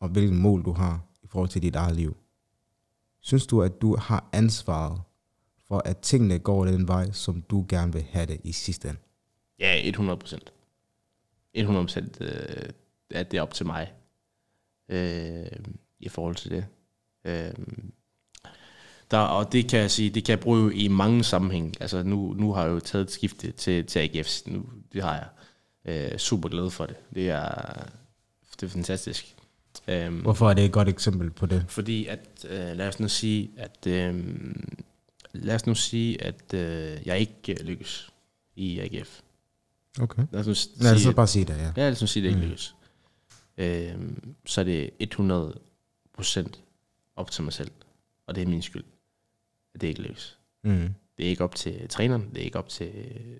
[0.00, 2.16] og hvilken mål du har i forhold til dit eget liv.
[3.20, 5.00] Synes du, at du har ansvaret
[5.68, 9.00] for, at tingene går den vej, som du gerne vil have det i sidste ende?
[9.58, 10.52] Ja, 100 procent.
[11.54, 12.68] 100 procent øh,
[13.10, 13.92] er det op til mig
[14.88, 15.46] øh,
[16.00, 16.66] i forhold til det.
[17.24, 17.54] Øh,
[19.10, 21.74] der, og det kan jeg sige, det kan jeg bruge i mange sammenhæng.
[21.80, 24.46] Altså nu, nu har jeg jo taget et skifte til, til AGF.
[24.46, 25.28] Nu, det har jeg.
[25.84, 26.96] Øh, super glad for det.
[27.14, 27.84] Det er,
[28.60, 29.37] det er fantastisk.
[29.88, 31.64] Øh, Hvorfor er det et godt eksempel på det?
[31.68, 34.24] fordi at, øh, lad os nu sige, at øh,
[35.32, 38.10] lad os nu sige, at øh, jeg ikke øh, lykkes
[38.56, 39.20] i AGF.
[40.00, 40.22] Okay.
[40.32, 41.62] Lad os nu s- Lad os sige, så bare sige det, ja.
[41.76, 42.74] Ja, lad os nu sige, at det ikke lykkes.
[43.58, 45.58] Øhm, så er det 100
[46.14, 46.60] procent
[47.16, 47.70] op til mig selv.
[48.26, 48.84] Og det er min skyld,
[49.74, 50.38] at det ikke lykkes.
[50.64, 50.94] Mm.
[51.18, 52.92] Det er ikke op til træneren, det er ikke op til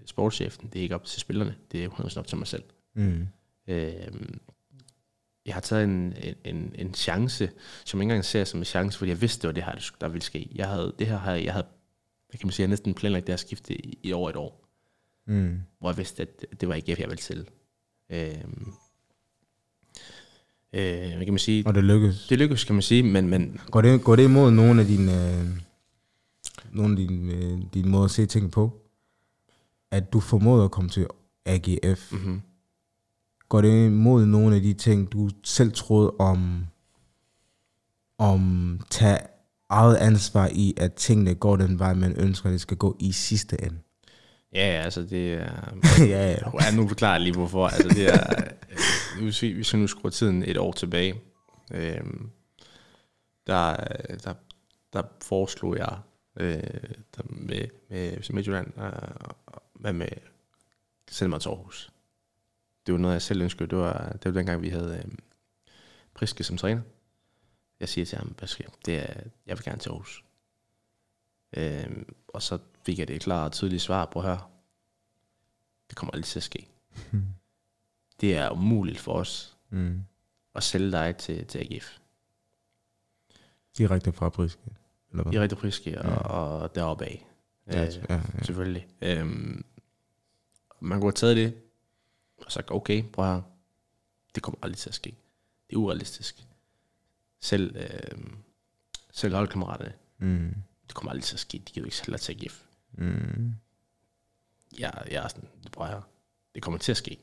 [0.06, 2.62] sportschefen, det er ikke op til spillerne, det er 100% op til mig selv.
[2.94, 3.28] Mm.
[3.68, 4.40] Øhm,
[5.48, 7.50] jeg har taget en, en, en, chance,
[7.84, 9.90] som jeg ikke engang ser som en chance, fordi jeg vidste, det var det her,
[10.00, 10.48] der ville ske.
[10.54, 11.66] Jeg havde, det her, havde- jeg havde,
[12.28, 14.64] hvad kan man sige, jeg næsten planlagt det her skifte i, i over et år
[15.26, 15.60] Mm.
[15.78, 17.48] hvor jeg vidste, at det var ikke jeg ville til.
[18.10, 18.72] Øhm,
[20.72, 21.66] øh, hvad kan man sige?
[21.66, 22.26] Og det lykkes.
[22.28, 25.38] Det lykkedes, kan man sige, men, men Går det, går det imod nogle af dine,
[25.40, 25.46] øh,
[26.72, 28.82] nogle af dine, øh, dine måder at se ting på?
[29.90, 31.06] At du formåede at komme til
[31.46, 32.12] AGF.
[32.12, 32.42] mm-hmm.
[33.48, 36.66] Går det imod nogle af de ting, du selv troede om,
[38.18, 39.18] om tage
[39.68, 43.12] eget ansvar i, at tingene går den vej, man ønsker, at det skal gå i
[43.12, 43.78] sidste ende?
[44.54, 45.74] ja, ja, altså det er...
[45.98, 46.36] ja, ja.
[46.62, 47.66] ja, nu forklarer jeg lige hvorfor.
[47.66, 48.34] Altså det er...
[49.18, 51.14] øh, Hvis vi, hvis vi nu skruer tiden et år tilbage,
[51.74, 52.30] øhm,
[53.46, 53.76] der,
[54.24, 54.34] der,
[54.92, 55.98] der foreslog jeg
[56.40, 56.62] øh,
[57.16, 58.92] der med, med Midtjylland, øh,
[59.74, 60.08] hvad med
[61.10, 61.90] sende mig til Aarhus.
[62.88, 63.70] Det var noget, jeg selv ønskede.
[63.70, 65.12] Det var, det var dengang, vi havde øh,
[66.14, 66.82] Priske som træner.
[67.80, 68.74] Jeg siger til ham, hvad skal jeg?
[68.86, 70.24] Det er, jeg vil gerne til Aarhus.
[71.56, 74.50] Øh, og så fik jeg det klare og tydelige svar på her.
[75.88, 76.68] Det kommer aldrig til at ske.
[78.20, 80.04] Det er umuligt for os Mm.
[80.54, 81.98] at sælge dig til, til AGF.
[83.78, 84.60] Direkte fra Briske.
[85.10, 85.32] Eller hvad?
[85.32, 87.26] I rigtig priske og, og deroppe af.
[87.72, 88.20] Ja, Øh, ja, ja.
[88.44, 88.88] Selvfølgelig.
[89.02, 89.64] Øhm,
[90.80, 91.54] man kunne have taget det
[92.46, 93.42] og sagt, okay, prøv her.
[94.34, 95.16] Det kommer aldrig til at ske.
[95.70, 96.44] Det er urealistisk.
[97.40, 98.36] Selv, øhm,
[99.12, 100.54] selv holdkammeraterne, Mm.
[100.86, 101.58] det kommer aldrig til at ske.
[101.58, 102.64] De jo ikke dig til AGF.
[102.92, 103.54] Mm.
[104.78, 106.00] jeg, jeg er sådan, prøv her,
[106.54, 107.18] det kommer til at ske.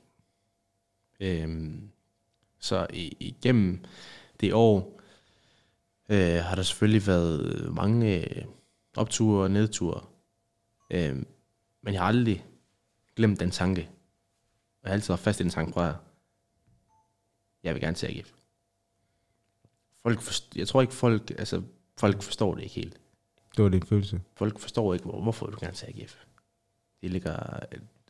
[1.20, 1.92] Øhm,
[2.60, 2.88] så
[3.20, 3.86] igennem
[4.40, 5.02] det år
[6.10, 8.46] øh, har der selvfølgelig været mange øh,
[8.96, 10.06] opture og nedture.
[10.90, 11.28] Øhm,
[11.82, 12.46] men jeg har aldrig
[13.16, 13.90] glemt den tanke.
[14.86, 15.94] Jeg har altid været fast i den tanke, prøv her.
[17.64, 18.32] Jeg vil gerne til AGF.
[20.02, 21.64] Folk forst- jeg tror ikke folk, altså
[21.98, 23.02] folk forstår det ikke helt.
[23.58, 24.22] Det var din følelse.
[24.36, 26.26] Folk forstår ikke, hvor, hvorfor du gerne til AGF.
[27.02, 27.60] Det ligger,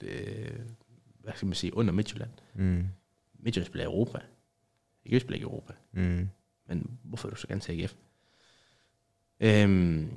[0.02, 0.60] øh,
[1.20, 2.32] hvad skal man sige, under Midtjylland.
[2.54, 2.88] Mm.
[3.40, 4.18] Midtjylland spiller i Europa.
[5.06, 5.74] AGF spiller ikke i Europa.
[5.92, 6.30] Mm.
[6.68, 7.96] Men hvorfor vil du så gerne til AGF?
[9.40, 10.12] Øhm,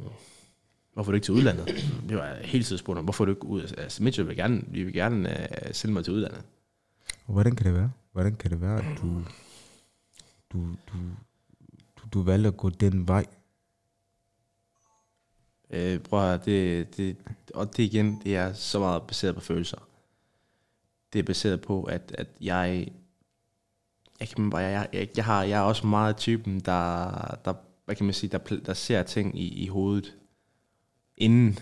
[0.98, 1.66] hvorfor er du ikke til udlandet?
[2.08, 3.04] Det var hele tiden spurgt om.
[3.04, 3.74] Hvorfor er du ikke ud?
[3.78, 6.42] Altså Midtjylland vil gerne, vi vil gerne uh, sende mig til udlandet.
[7.26, 7.92] Hvordan kan det være?
[8.12, 9.22] Hvordan kan det være, at du,
[10.52, 10.98] du, du,
[11.96, 13.26] du, du valgte at gå den vej?
[15.70, 17.16] Øh, prøv at høre, det, det,
[17.54, 19.88] og det igen, det er så meget baseret på følelser.
[21.12, 22.88] Det er baseret på, at, at jeg,
[24.20, 27.10] jeg, kan, bare, jeg, jeg, jeg, har, jeg er også meget typen, der,
[27.44, 30.17] der, hvad kan man sige, der, der ser ting i, i hovedet
[31.18, 31.58] inden,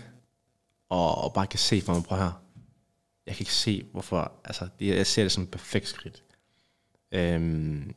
[0.89, 2.41] og, og bare kan se for mig, prøv her.
[3.25, 6.23] Jeg kan ikke se, hvorfor, altså, det, jeg ser det som et perfekt skridt.
[7.11, 7.95] Øhm,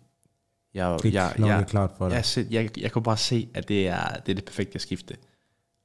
[0.75, 2.15] Jeg, Det er jeg, klart, jeg, klart for dig.
[2.15, 5.17] jeg, jeg, jeg, jeg kunne bare se, at det er det, er det perfekte skifte.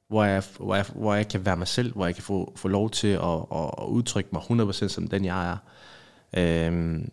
[0.07, 2.67] Hvor jeg, hvor, jeg, hvor jeg kan være mig selv, hvor jeg kan få, få
[2.67, 5.57] lov til at, at, at udtrykke mig 100% som den, jeg er.
[6.38, 7.11] Øhm,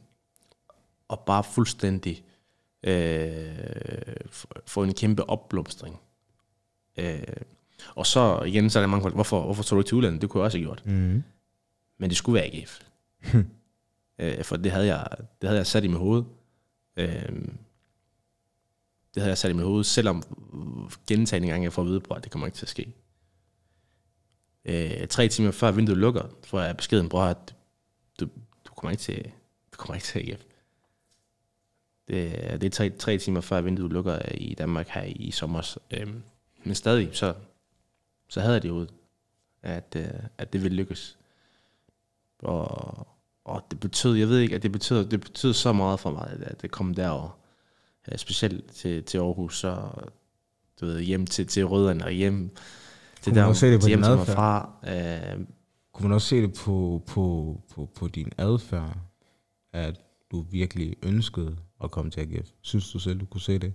[1.09, 2.25] og bare fuldstændig
[2.83, 4.17] øh,
[4.67, 6.01] få en kæmpe opblomstring.
[6.99, 7.23] Øh,
[7.95, 10.23] og så igen, så er der mange folk, hvorfor, hvorfor tog du ikke til udlandet?
[10.23, 10.83] Det kunne jeg også have gjort.
[10.87, 11.23] Mm.
[11.99, 12.81] Men det skulle være AGF.
[14.19, 15.07] øh, for det havde, jeg,
[15.41, 16.25] det havde jeg sat i mit hoved.
[16.97, 17.33] Øh,
[19.15, 20.23] det havde jeg sat i mit hoved, selvom
[21.07, 22.93] gentagende gange jeg får at vide på, at det kommer ikke til at ske.
[24.65, 27.55] Øh, tre timer før vinduet lukker, får jeg beskeden, bror, at
[28.21, 28.29] du,
[28.65, 29.25] du kommer ikke til,
[29.73, 30.43] du kommer ikke til AGF.
[32.09, 35.77] Det, det er tre, tre timer før vinduet lukker i Danmark her i sommer.
[35.91, 36.15] Øh,
[36.65, 37.35] men stadig, så,
[38.33, 38.87] så havde jeg det ud,
[39.63, 40.07] at, øh,
[40.39, 41.19] at det ville lykkes.
[42.39, 43.07] Og,
[43.45, 46.37] og det betød, jeg ved ikke, at det betød, det betød så meget for mig,
[46.41, 47.39] at- det kom derover.
[48.11, 49.89] Ja, specielt til, til Aarhus, så
[50.81, 52.57] du ved, hjem til, til Rødderne og hjem
[53.23, 54.71] til også se det på hjem til mig fra.
[55.39, 55.47] Øh,
[55.93, 58.97] Kunne man også se det på, på, på, på din adfærd,
[59.73, 62.49] at du virkelig ønskede at komme til AGF?
[62.61, 63.75] Synes du selv, du kunne se det?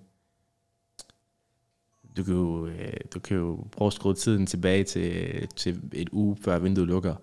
[2.18, 6.10] Du, kan jo, øh, du kan jo prøve at skrue tiden tilbage til, til et
[6.10, 7.16] uge før vinduet lukker,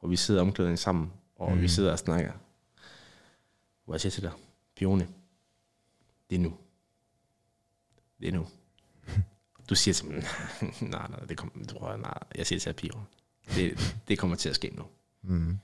[0.00, 1.62] hvor vi sidder omklædningen sammen, og mm.
[1.62, 2.32] vi sidder og snakker.
[3.84, 4.32] Hvor jeg siger til dig,
[4.76, 5.08] Pione,
[6.30, 6.54] det er nu.
[8.20, 8.46] Det er nu.
[9.70, 10.24] Du siger til mig,
[10.80, 12.18] nej, nej, det kommer, tror jeg, nej.
[12.34, 13.04] Jeg siger til dig, Pione,
[13.54, 14.84] det, det kommer til at ske nu.
[15.22, 15.58] Mm.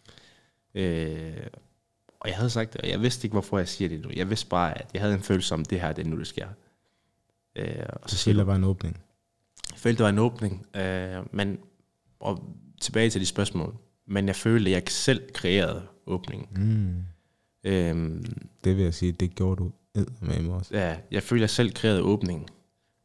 [0.75, 1.47] Øh,
[2.21, 4.11] og jeg havde sagt det, og jeg vidste ikke, hvorfor jeg siger det nu.
[4.17, 6.27] Jeg vidste bare, at jeg havde en følelse om, det her, det er nu, det
[6.27, 6.49] sker.
[7.59, 9.01] Øh, og så siger der var en åbning.
[9.71, 11.59] jeg følte, der var en åbning, øh, men,
[12.21, 16.49] og tilbage til de spørgsmål, men jeg følte, at jeg selv kreerede åbningen.
[16.57, 17.05] Mm.
[17.71, 18.25] Øhm,
[18.65, 19.73] Det vil jeg sige, det gjorde du
[20.21, 20.75] med mig også.
[20.77, 22.49] ja, jeg følte, at jeg selv kreerede åbningen.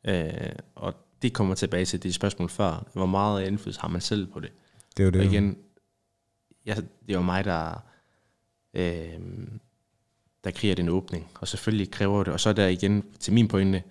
[0.07, 0.31] Øh,
[0.75, 2.87] og det kommer tilbage til de spørgsmål før.
[2.93, 4.51] Hvor meget indflydelse har man selv på det?
[4.97, 5.19] Det er jo det.
[5.21, 5.57] Og igen,
[6.65, 6.77] jeg,
[7.07, 7.83] det var mig, der,
[8.73, 9.19] øh,
[10.43, 11.27] der kreerer den åbning.
[11.39, 12.33] Og selvfølgelig kræver det.
[12.33, 13.83] Og så er der igen til min pointe,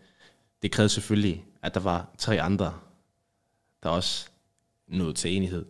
[0.63, 2.75] det krævede selvfølgelig, at der var tre andre,
[3.83, 4.31] der også
[4.89, 5.67] nåede til enighed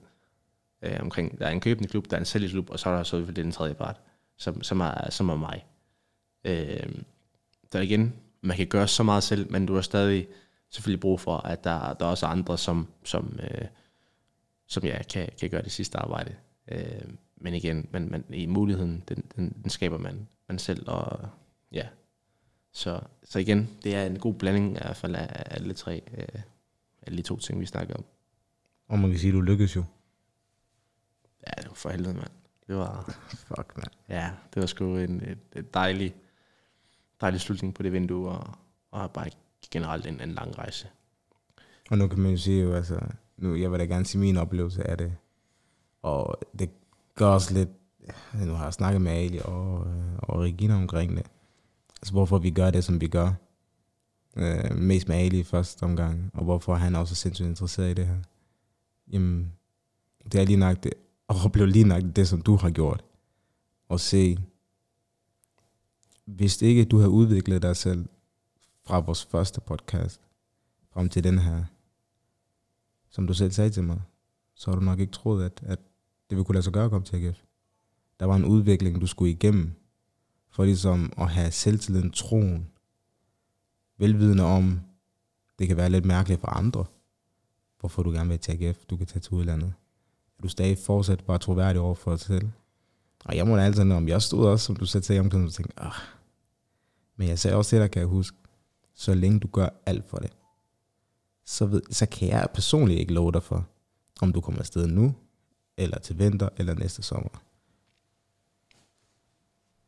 [0.83, 2.97] øh, omkring, der er en købende klub, der er en sælgende klub, og så er
[2.97, 4.01] der så den tredje part,
[4.37, 5.67] som, som, er, som er mig.
[6.45, 6.93] Øh,
[7.73, 10.29] der igen, man kan gøre så meget selv, men du har stadig
[10.71, 13.67] selvfølgelig brug for, at der, der er også andre, som, som, øh,
[14.67, 16.35] som ja, kan, kan gøre det sidste arbejde.
[16.69, 17.03] Øh,
[17.37, 21.29] men igen, man, man, i muligheden, den, den, den skaber man, man selv, og
[21.73, 21.89] ja.
[22.73, 26.43] Så, så igen, det er en god blanding i hvert fald af alle tre, øh,
[27.03, 28.05] alle de to ting, vi snakker om.
[28.89, 29.85] Og man kan sige, du lykkedes jo.
[31.47, 32.31] Ja, det var for helvede, mand.
[32.67, 33.17] Det var,
[33.49, 33.87] Fuck, man.
[34.09, 36.15] ja, det var sgu en et, et dejlig,
[37.21, 38.55] dejlig slutning på det vindue, og,
[38.91, 39.31] og bare
[39.71, 40.89] generelt en, en lang rejse.
[41.91, 43.01] Og nu kan man jo sige jo, altså,
[43.37, 45.17] nu, jeg vil da gerne sige min oplevelse af det.
[46.03, 46.71] Og det
[47.15, 47.69] gør også lidt,
[48.47, 51.27] nu har jeg snakket med Ali og, øh, og Regina omkring det.
[52.03, 53.33] Altså hvorfor vi gør det, som vi gør.
[54.37, 58.07] Øh, mest med Ali i første omgang, og hvorfor han også sindssygt interesseret i det
[58.07, 58.19] her.
[59.13, 59.53] Jamen,
[60.25, 60.93] det er lige nok det,
[61.29, 63.05] og opleve lige nok det, som du har gjort.
[63.89, 64.39] Og se,
[66.25, 68.09] hvis ikke du har udviklet dig selv
[68.85, 70.21] fra vores første podcast,
[70.93, 71.65] frem til den her,
[73.11, 74.01] som du selv sagde til mig,
[74.55, 75.79] så har du nok ikke troet, at, at
[76.31, 77.43] det ville kunne lade sig gøre at komme til AGF.
[78.21, 79.75] Der var en udvikling, du skulle igennem,
[80.53, 82.69] for ligesom at have selvtilliden, troen,
[83.99, 84.81] velvidende om,
[85.59, 86.85] det kan være lidt mærkeligt for andre,
[87.81, 89.73] hvorfor du gerne vil til AGF, du kan tage til udlandet.
[90.39, 92.49] Er du stadig fortsat bare troværdig over for dig selv?
[93.25, 95.53] Og jeg må da altid om jeg stod også, som du sagde til omkring, og
[95.53, 95.93] tænkte, ah.
[97.17, 98.37] Men jeg sagde også til dig, kan jeg huske,
[98.95, 100.31] så længe du gør alt for det,
[101.45, 103.67] så, ved, så kan jeg personligt ikke love dig for,
[104.21, 105.15] om du kommer afsted nu,
[105.77, 107.43] eller til vinter, eller næste sommer.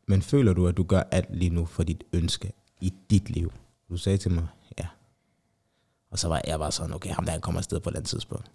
[0.07, 2.51] Men føler du, at du gør alt lige nu for dit ønske
[2.81, 3.51] i dit liv?
[3.89, 4.47] Du sagde til mig,
[4.79, 4.85] ja.
[6.11, 7.99] Og så var jeg bare sådan, okay, ham der han kommer afsted på et eller
[7.99, 8.51] andet tidspunkt.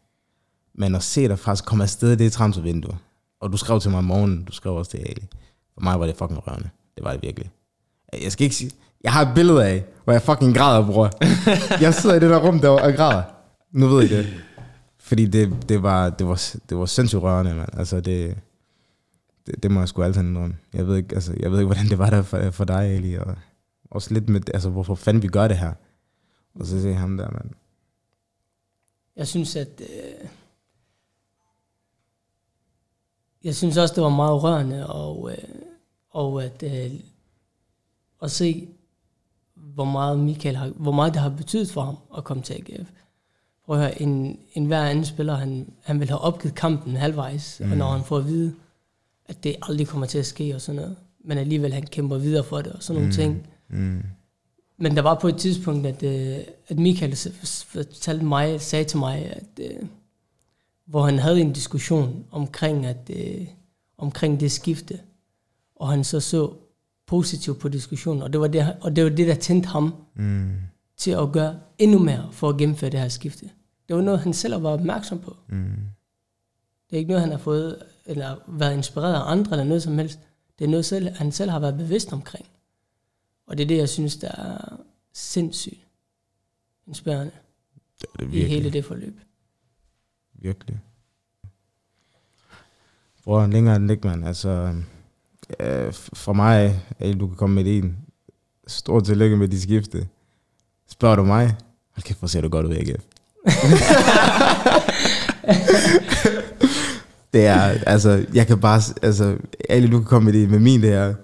[0.75, 2.99] Men at se dig faktisk komme afsted, det er transfervindue.
[3.41, 5.29] Og du skrev til mig om morgenen, du skrev også til Ali.
[5.75, 6.71] For mig var det fucking rørende.
[6.97, 7.51] Det var det virkelig.
[8.23, 8.71] Jeg skal ikke sige,
[9.05, 11.11] jeg har et billede af, hvor jeg fucking græder, bror.
[11.85, 13.23] Jeg sidder i det der rum der og græder.
[13.73, 14.27] Nu ved I det.
[14.99, 17.69] Fordi det, det, var, det, var, det var sindssygt rørende, mand.
[17.73, 18.37] Altså det,
[19.51, 20.57] det, det må jeg sgu altid indrømme.
[20.73, 23.15] Jeg ved ikke, altså, jeg ved ikke hvordan det var der for, for dig, Ali.
[23.15, 23.37] Og
[23.91, 25.73] også lidt med, altså, hvorfor fanden vi gør det her.
[26.55, 27.51] Og så se ham der, mand.
[29.17, 29.81] Jeg synes, at...
[29.81, 30.29] Øh,
[33.45, 35.49] jeg synes også, det var meget rørende, og, øh,
[36.11, 37.01] og at, øh,
[38.23, 38.69] at se,
[39.55, 42.91] hvor meget Michael har, hvor meget det har betydet for ham at komme til AGF.
[43.65, 47.61] Prøv at høre, en, en hver anden spiller, han, han vil have opgivet kampen halvvejs,
[47.65, 47.71] mm.
[47.71, 48.55] og når han får at vide,
[49.31, 52.45] at det aldrig kommer til at ske og sådan noget, men alligevel han kæmper videre
[52.45, 53.13] for det og sådan nogle Mm.
[53.15, 53.47] ting.
[53.69, 54.03] Mm.
[54.79, 57.17] Men der var på et tidspunkt, at, øh, at Michael
[57.67, 59.87] fortalte mig, sagde til mig, at, øh,
[60.87, 63.47] hvor han havde en diskussion omkring, at, øh,
[63.99, 64.99] omkring det skifte,
[65.77, 66.53] og han så så
[67.07, 70.51] positivt på diskussionen, og det var det, og det, var det der tændte ham Mm.
[70.97, 73.51] til at gøre endnu mere for at gennemføre det her skifte.
[73.89, 75.37] Det var noget, han selv var opmærksom på.
[75.49, 75.65] Mm.
[76.91, 79.99] Det er ikke noget, han har fået, eller været inspireret af andre, eller noget som
[79.99, 80.19] helst.
[80.59, 82.47] Det er noget, selv, han selv har været bevidst omkring.
[83.47, 84.77] Og det er det, jeg synes, der er
[85.13, 85.87] sindssygt
[86.87, 87.33] inspirerende
[88.01, 89.21] Det er det i hele det forløb.
[90.35, 90.81] Virkelig.
[93.25, 94.27] Bror, længere end ikke, mand.
[94.27, 94.75] Altså,
[95.61, 97.99] øh, for mig, at du kan komme med en.
[98.67, 100.09] Stort tillykke med dit skifte.
[100.89, 101.47] Spørger du mig?
[101.91, 103.05] Hold kæft, hvor ser du godt ud, AGF.
[107.33, 109.37] det er, altså, jeg kan bare, altså,
[109.69, 111.15] alle du kan komme med det, med min det her.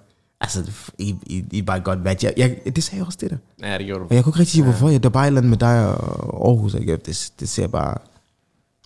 [0.40, 2.24] Altså, I, I, I er bare et godt match.
[2.24, 3.36] Jeg, jeg, det sagde jeg også det der.
[3.68, 4.06] Ja, det gjorde du.
[4.08, 4.88] Og jeg kunne ikke rigtig sige, hvorfor.
[4.88, 4.98] Ja.
[4.98, 7.00] Der er bare et eller andet med dig og Aarhus, AGF.
[7.02, 7.98] Det, det ser bare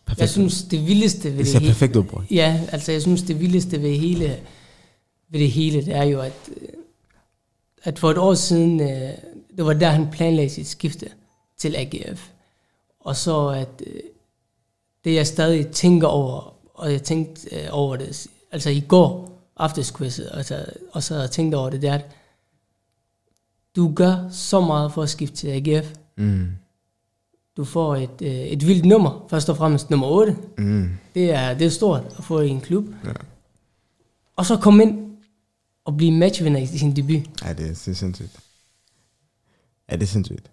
[0.07, 1.73] perfekt Jeg synes, det vildeste ved Det det, ser hele...
[1.73, 2.25] perfekt ud, bror.
[2.31, 4.37] Ja, altså jeg synes, det vildeste ved hele,
[5.31, 6.51] ved det hele, det er jo, at,
[7.83, 9.11] at for et år siden, øh,
[9.57, 11.07] det var der, han planlagde sit skifte
[11.59, 12.29] til AGF.
[13.01, 14.01] Og så at øh,
[15.05, 20.21] det, jeg stadig tænker over, og jeg tænkte øh, over det, altså i går aftenskvist,
[20.31, 22.07] altså, og så havde jeg tænkt over det, det er, at
[23.77, 25.93] du gør så meget for at skifte til AGF.
[26.17, 26.49] Mm.
[27.57, 30.37] Du får et, øh, et vildt nummer, først og fremmest nummer 8.
[30.59, 30.91] Mm.
[31.15, 32.85] Det er, det er stort at få i en klub.
[33.05, 33.13] Ja.
[34.37, 35.11] Og så komme ind
[35.85, 37.45] og blive matchvinder i sin debut.
[37.45, 38.39] Ja, det er, det er sindssygt.
[39.91, 40.51] Ja, det er sindssygt.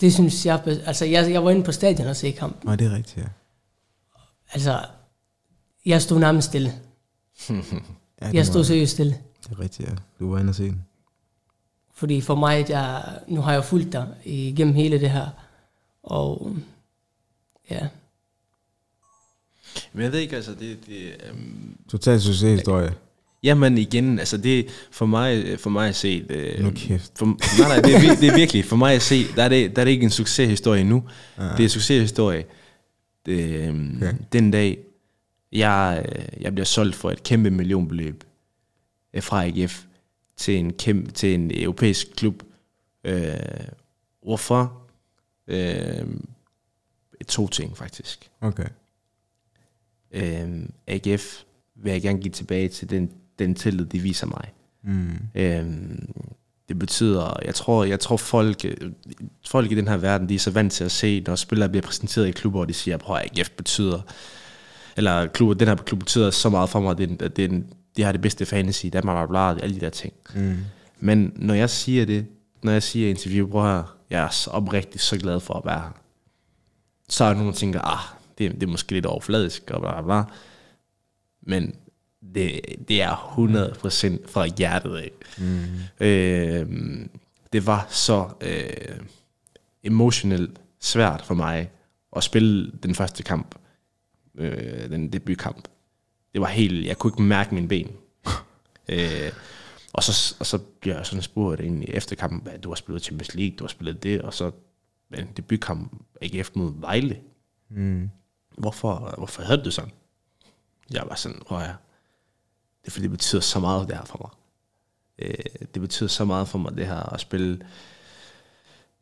[0.00, 2.64] Det synes jeg, altså jeg, jeg var inde på stadion og se kamp.
[2.64, 3.28] Nej, det er rigtigt, ja.
[4.52, 4.80] Altså,
[5.86, 6.72] jeg stod nærmest stille.
[8.22, 9.16] ja Jeg stod var- seriøst stille.
[9.44, 9.94] Det er rigtigt, ja.
[10.20, 10.84] Du var inde og se den.
[11.94, 15.26] Fordi for mig, der, nu har jeg fulgt dig igennem hele det her.
[16.02, 16.56] Og
[17.70, 17.88] ja,
[19.92, 20.78] Men jeg ved ikke, altså, det...
[20.86, 22.94] det um, Total succeshistorie.
[23.42, 24.66] jamen igen, altså det...
[24.90, 26.22] For mig, for mig at se...
[26.28, 27.12] Det, Nu kæft.
[27.18, 28.64] For, nej, nej, det er, det er virkelig...
[28.64, 31.04] For mig at se, der er det, der er det ikke en succeshistorie endnu.
[31.38, 31.42] Ja.
[31.42, 32.44] Det er en succeshistorie.
[33.26, 34.14] Det, um, okay.
[34.32, 34.78] Den dag,
[35.54, 38.24] jeg, øh, jeg bliver solgt for et kæmpe millionbeløb
[39.14, 39.84] øh, fra AGF
[40.36, 42.42] til en, kæmpe, til en europæisk klub.
[43.04, 43.34] Øh,
[44.22, 44.82] hvorfor?
[45.46, 46.06] Øh,
[47.28, 48.30] to ting, faktisk.
[48.40, 48.68] Okay.
[50.10, 51.42] øh, AGF
[51.74, 54.52] vil jeg gerne give tilbage til den, den tillid, de viser mig.
[54.82, 55.18] Mm.
[55.34, 55.98] Øh,
[56.68, 58.92] det betyder, jeg tror, jeg tror folk, øh,
[59.46, 61.82] folk i den her verden, de er så vant til at se, når spillere bliver
[61.82, 64.00] præsenteret i klubber, og de siger, prøv at AGF betyder,
[64.96, 67.72] eller klub, den her klub betyder så meget for mig, at det, det, er en-
[67.96, 70.12] de har det bedste fantasy, der bla, bla, bla, alle de der ting.
[70.34, 70.56] Mm.
[71.00, 72.26] Men når jeg siger det,
[72.62, 75.80] når jeg siger interview, prøv her, jeg er så oprigtigt så glad for at være
[75.80, 75.90] her.
[77.08, 79.92] Så er der nogen, der tænker, ah, det, det er måske lidt overfladisk, og bla,
[79.92, 80.22] bla, bla.
[81.42, 81.74] Men
[82.34, 83.34] det, det er
[84.24, 85.10] 100% fra hjertet af.
[85.38, 85.64] Mm.
[86.06, 86.66] Øh,
[87.52, 88.96] det var så øh,
[89.84, 91.70] emotionelt svært for mig
[92.16, 93.54] at spille den første kamp,
[94.34, 95.68] øh, den debutkamp.
[96.32, 97.96] Det var helt, jeg kunne ikke mærke mine ben.
[98.88, 99.32] øh,
[99.92, 103.02] og, så, og så bliver jeg sådan spurgt ind i efterkampen, hvad du har spillet
[103.02, 104.50] Champions League, du har spillet det, og så
[105.18, 107.20] en debutkamp AGF mod Vejle.
[107.68, 108.10] Mm.
[108.58, 109.90] Hvorfor, hvorfor havde du det sådan?
[110.90, 111.76] Jeg var sådan, at høre.
[112.82, 114.30] Det er fordi, det betyder så meget det her for mig.
[115.18, 117.66] Øh, det betyder så meget for mig, det her at spille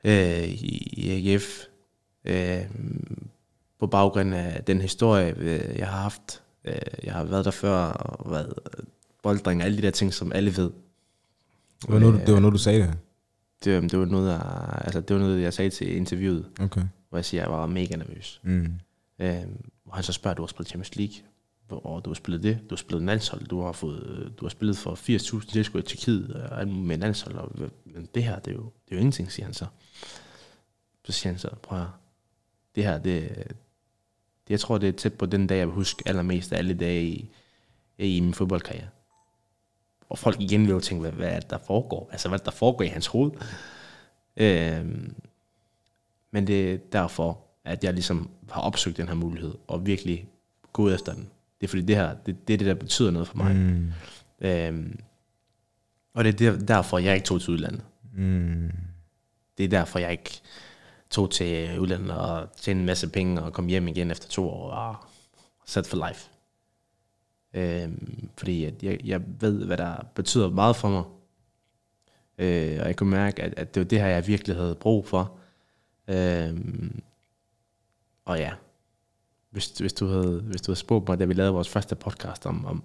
[0.04, 1.64] øh, i, i AGF.
[2.24, 2.64] Øh,
[3.82, 6.42] på baggrund af den historie, øh, jeg har haft.
[6.64, 6.74] Øh,
[7.04, 8.54] jeg har været der før, og været
[9.22, 10.70] bolddreng og alle de der ting, som alle ved.
[11.82, 12.98] Det, var noget, det var noget, du sagde det.
[13.64, 16.82] Det, det, var noget, jeg, altså, det var noget, jeg sagde til interviewet, Okay.
[17.08, 18.40] hvor jeg siger, at jeg var mega nervøs.
[18.42, 18.72] Mm.
[19.18, 19.42] Øh,
[19.84, 21.14] hvor han så spørger, du har spillet Champions League,
[21.68, 24.76] og du har spillet det, du har spillet landshold, du har, fået, du har spillet
[24.76, 24.94] for
[25.40, 27.52] 80.000 tilskuere i og muligt med landshold, og
[27.84, 29.66] men det her, det er, jo, det er jo ingenting, siger han så.
[31.04, 31.86] Så siger han så, prøv at
[32.74, 33.46] det her, det,
[34.52, 37.04] jeg tror, det er tæt på den dag, jeg vil huske allermest af alle dage
[37.04, 37.30] i,
[37.98, 38.88] i min fodboldkarriere.
[40.08, 42.08] Og folk igen vil jo tænke, hvad, hvad er det, der foregår?
[42.12, 43.30] Altså, hvad er det, der foregår i hans hoved?
[44.36, 45.14] Øhm,
[46.30, 50.28] men det er derfor, at jeg ligesom har opsøgt den her mulighed, og virkelig
[50.72, 51.28] gået efter den.
[51.60, 53.56] Det er fordi, det her, det, det er det, der betyder noget for mig.
[53.56, 53.92] Mm.
[54.40, 55.00] Øhm,
[56.14, 57.82] og det er der, derfor, jeg ikke tog til udlandet.
[58.14, 58.72] Mm.
[59.58, 60.40] det er derfor, jeg ikke
[61.12, 64.70] tog til udlandet og tjene en masse penge og kom hjem igen efter to år
[64.70, 64.96] og
[65.66, 66.30] sat for life.
[67.54, 71.04] Øhm, fordi at jeg, jeg ved, hvad der betyder meget for mig.
[72.38, 75.06] Øh, og jeg kunne mærke, at, at det var det her, jeg virkelig havde brug
[75.06, 75.38] for.
[76.08, 77.02] Øhm,
[78.24, 78.52] og ja,
[79.50, 82.46] hvis, hvis, du havde, hvis du havde spurgt mig, da vi lavede vores første podcast
[82.46, 82.82] om, om,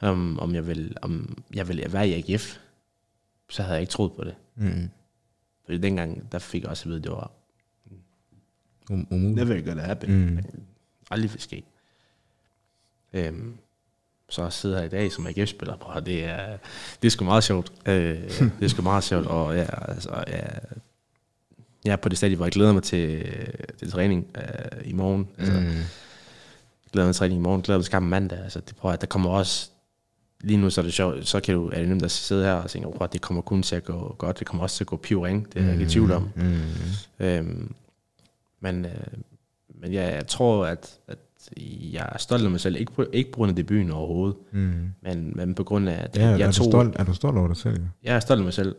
[0.00, 2.58] om, om jeg vil, om jeg vil være i AGF,
[3.48, 4.34] så havde jeg ikke troet på det.
[4.54, 4.90] Mm.
[5.64, 7.30] Fordi dengang, der fik jeg også at vide, at det var
[8.90, 9.48] Um, umuligt.
[9.48, 10.26] never gonna happen.
[10.26, 10.38] Mm.
[11.10, 11.62] Aldrig vil ske.
[13.12, 13.56] Øhm,
[14.28, 16.56] så at sidde her i dag som AGF-spiller, bror, det er,
[17.02, 17.72] det er sgu meget sjovt.
[17.86, 18.22] Øh,
[18.58, 20.40] det er sgu meget sjovt, og ja, altså, ja,
[21.84, 23.26] jeg er på det stadie, hvor jeg glæder mig til,
[23.78, 25.28] til træning øh, i morgen.
[25.38, 25.66] Altså, Mm.
[26.92, 28.38] glæder mig til træning i morgen, glæder mig til kampen mandag.
[28.38, 29.70] Altså, det, prøver, der kommer også,
[30.42, 32.52] lige nu så er det sjovt, så kan du, er det nemt at sidde her
[32.52, 34.88] og tænke, oh, det kommer kun til at gå godt, det kommer også til at
[34.88, 36.28] gå pivring, det er jeg ikke i tvivl om.
[36.36, 36.60] Mm.
[37.20, 37.74] Øhm,
[38.60, 38.92] men, øh,
[39.80, 41.18] men ja, jeg tror, at, at
[41.92, 44.72] jeg er stolt af mig selv, ikke på, ikke på grund af debuten overhovedet, Mm.
[45.02, 47.38] men, men på grund af, at Ja, er, jeg du tog, stolt, er du stolt
[47.38, 47.74] over dig selv?
[47.74, 48.08] Ja?
[48.10, 48.76] jeg er stolt af mig selv,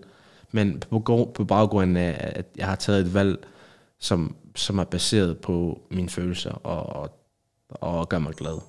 [0.52, 3.38] men på, på baggrund af, at jeg har taget et valg,
[4.00, 7.20] som, som er baseret på mine følelser og, og,
[7.70, 8.60] og gør mig glad.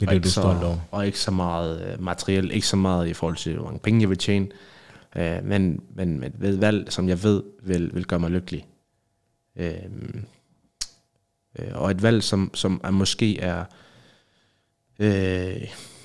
[0.00, 0.78] Det er det, du er stolt over.
[0.90, 4.00] Og ikke så meget øh, materiel, ikke så meget i forhold til, hvor mange penge
[4.00, 4.48] jeg vil tjene,
[5.16, 8.66] øh, men, men med et valg, som jeg ved vil, vil gøre mig lykkelig.
[9.56, 9.74] Øh,
[11.58, 13.64] øh, og et valg, som, som er måske er
[14.98, 15.62] øh,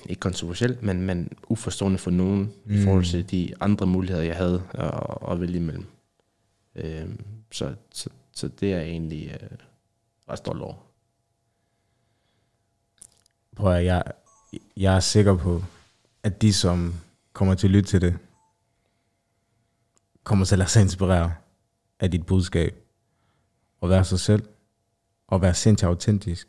[0.08, 2.74] ikke kontroversielt, men, men uforstående for nogen mm.
[2.74, 5.86] i forhold til de andre muligheder, jeg havde at, at vælge imellem.
[6.74, 7.08] Øh,
[7.52, 9.58] så, så, så det er jeg egentlig øh,
[10.28, 10.74] ret stolt over.
[13.58, 14.02] Prøv at, jeg,
[14.76, 15.62] jeg er sikker på,
[16.22, 16.94] at de, som
[17.32, 18.18] kommer til at lytte til det,
[20.24, 21.32] kommer til at lade sig inspirere
[22.00, 22.74] af dit budskab.
[23.80, 24.48] Og være sig selv.
[25.28, 26.48] Og være sindssygt autentisk.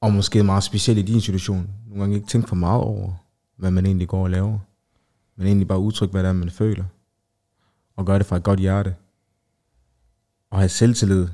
[0.00, 1.70] Og måske meget specielt i din situation.
[1.86, 3.12] Nogle gange ikke tænke for meget over,
[3.56, 4.58] hvad man egentlig går og laver.
[5.36, 6.84] Men egentlig bare udtrykke, hvad det er, man føler.
[7.96, 8.96] Og gøre det fra et godt hjerte.
[10.50, 11.28] Og have selvtillid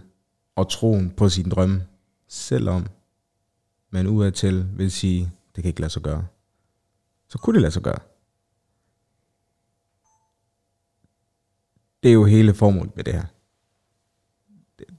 [0.57, 1.87] og troen på sin drømme.
[2.29, 2.87] Selvom
[3.91, 6.27] man udadtil vil sige, det kan ikke lade sig gøre.
[7.29, 7.99] Så kunne det lade sig gøre.
[12.03, 13.25] Det er jo hele formålet med det her.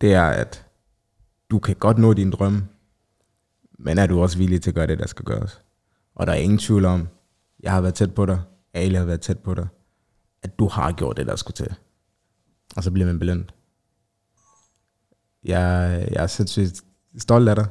[0.01, 0.67] Det- er, at
[1.49, 2.67] du kan godt nå din drømme,
[3.79, 5.61] men er du også villig til at gøre det, der skal gøres.
[6.15, 7.07] Og der er ingen tvivl om,
[7.59, 8.41] jeg har været tæt på dig,
[8.73, 9.67] alle har været tæt på dig,
[10.43, 11.73] at du har gjort det, der skulle til.
[12.75, 13.53] Og så bliver man belønnet.
[15.43, 16.81] Jeg, jeg er sindssygt
[17.17, 17.67] stolt af dig,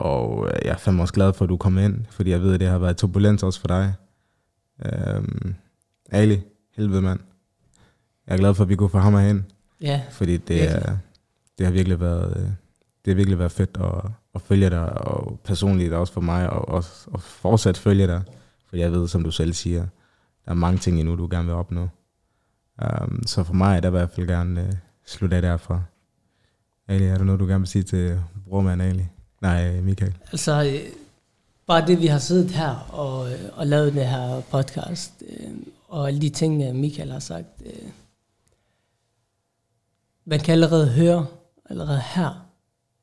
[0.00, 2.54] og øh, jeg er fandme også glad for, at du kom ind, fordi jeg ved,
[2.54, 3.94] at det har været turbulent også for dig.
[4.86, 5.54] Øhm,
[6.10, 6.40] Ali,
[6.76, 7.20] helvede mand.
[8.26, 9.46] Jeg er glad for, at vi kunne få ham herhen,
[9.80, 10.82] Ja, fordi det, Virkelig.
[10.84, 10.96] er,
[11.58, 12.42] det har virkelig været, øh,
[13.04, 16.68] det har virkelig været fedt at, at følge dig, og personligt også for mig, og,
[16.68, 18.22] og, og fortsat følge dig,
[18.68, 19.86] for jeg ved, som du selv siger,
[20.44, 21.88] der er mange ting endnu, du gerne vil opnå.
[23.02, 24.68] Um, så for mig er det i hvert fald gerne uh,
[25.06, 25.82] slutte af derfra.
[26.88, 29.06] Ali, er der noget, du gerne vil sige til brormand Ali?
[29.40, 30.14] Nej, Michael.
[30.32, 30.92] altså øh,
[31.66, 35.50] bare det, vi har siddet her og, øh, og lavet det her podcast, øh,
[35.88, 37.88] og alle de ting, øh, Michael har sagt, øh,
[40.24, 41.26] man kan allerede høre,
[41.70, 42.46] allerede her,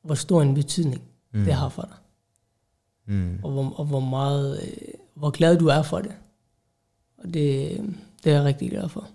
[0.02, 1.44] hvor stor en betydning mm.
[1.44, 1.96] det har for dig,
[3.06, 3.38] Mm.
[3.42, 4.68] og hvor, og hvor meget, øh,
[5.14, 6.12] hvor glad du er for det.
[7.18, 7.70] Og det,
[8.24, 9.08] det er jeg rigtig glad for.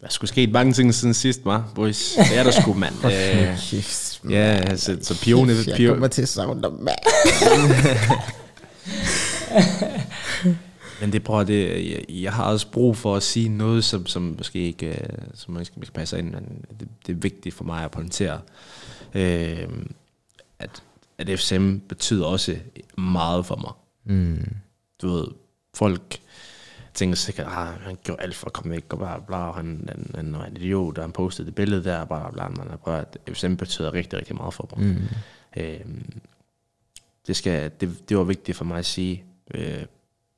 [0.00, 2.14] Der skulle ske mange ting siden sidst, var boys.
[2.30, 2.94] Det er der sgu, mand.
[3.04, 3.58] Øh,
[4.22, 6.98] Kæft, ja, altså, så pione, pione, til at savne dig, mand.
[11.00, 14.22] Men det prøver det, jeg, jeg har også brug for at sige noget, som, som
[14.38, 17.84] måske ikke, øh, som måske ikke passer ind, men det, det er vigtigt for mig
[17.84, 18.40] at pointere,
[19.14, 19.68] øh,
[20.58, 20.82] at,
[21.18, 22.56] at FCM betyder også
[22.98, 23.72] meget for mig.
[24.16, 24.54] Mm.
[25.02, 25.26] Du ved,
[25.74, 26.18] folk
[26.94, 29.88] tænker sikkert, at han gjorde alt for at komme væk, og bla bla, og han,
[29.88, 32.64] han, han var en idiot, og han postede det billede der, og bla bla, bla.
[32.64, 34.86] men prøver, at FCM betyder rigtig, rigtig meget for mig.
[34.86, 35.02] Mm.
[35.56, 35.80] Øh,
[37.26, 39.24] det, skal, det, det var vigtigt for mig at sige,
[39.54, 39.82] øh,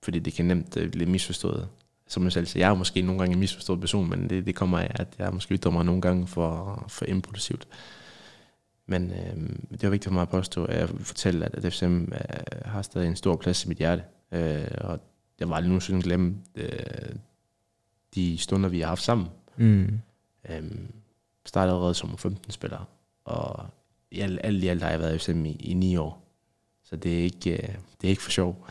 [0.03, 1.69] fordi det kan nemt øh, blive misforstået.
[2.09, 4.55] Som jeg selv siger, jeg er måske nogle gange en misforstået person, men det, det
[4.55, 7.69] kommer af, at jeg måske ytrer mig nogle gange for, for impulsivt.
[8.87, 9.37] Men øh,
[9.71, 12.19] det var vigtigt for mig at påstå, at jeg fortælle, at, at FCM øh,
[12.65, 14.03] har stadig en stor plads i mit hjerte.
[14.33, 15.01] Øh, og
[15.41, 16.68] jeg var aldrig nogensinde glemme øh,
[18.14, 19.28] de stunder, vi har haft sammen.
[19.57, 20.01] Mm.
[20.49, 20.93] Øhm,
[21.47, 22.89] startede allerede som 15-spiller,
[23.24, 23.66] og
[24.11, 26.22] i alt, alt i alt har jeg været i FCM i, i 9 år.
[26.85, 28.66] Så det er ikke, øh, det er ikke for sjov.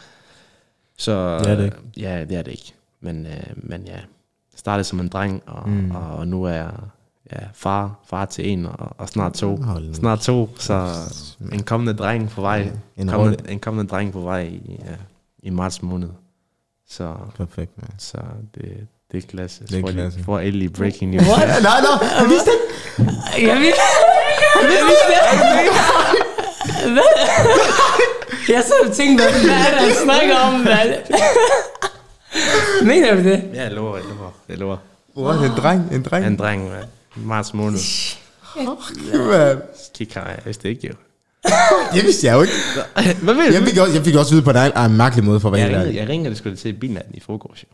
[0.97, 1.78] Så, Det er det ikke.
[1.97, 2.74] Ja, det er det ikke.
[2.99, 3.99] Men, øh, men ja,
[4.55, 5.91] startede som en dreng, og, mm.
[5.91, 6.72] og nu er jeg
[7.32, 9.55] ja, far, far til en, og, og snart to.
[9.55, 9.93] Hold.
[9.93, 10.91] Snart to, så
[11.53, 12.72] en kommende dreng på vej.
[12.97, 14.95] En kommende, en kommende dreng på vej i, ja,
[15.43, 16.09] i marts måned.
[16.98, 17.89] Så, Perfekt, man.
[18.00, 18.18] så
[18.56, 19.64] det, det er klasse.
[19.68, 20.24] Det er klasse.
[20.24, 21.28] For endelig breaking news.
[21.28, 21.48] What?
[21.48, 22.60] Nej, nej, Jeg vidste det.
[23.48, 23.82] Jeg vidste
[24.54, 25.24] Jeg vidste det.
[26.94, 27.04] Hvad?
[28.50, 30.89] Jeg så og tænkte, hvad er det, han snakker om, mand?
[32.86, 33.44] Mener du det?
[33.54, 34.32] Ja, jeg lover, jeg lover.
[34.50, 34.78] Jeg lover.
[35.18, 36.26] What, en dreng, en dreng.
[36.26, 36.84] En dreng, man.
[37.16, 37.80] Marts måned.
[38.56, 39.62] Man.
[39.96, 40.94] Kig her, jeg vidste ikke jo.
[41.96, 42.54] Det vidste jeg jo ikke.
[43.26, 45.50] Hvad ved Jeg fik, også, jeg fik også vide på dig en mærkelig måde for
[45.50, 46.00] at være Jeg helt ringede, ærlig.
[46.00, 47.68] jeg ringede sgu da til bilnatten i forgårs, jo.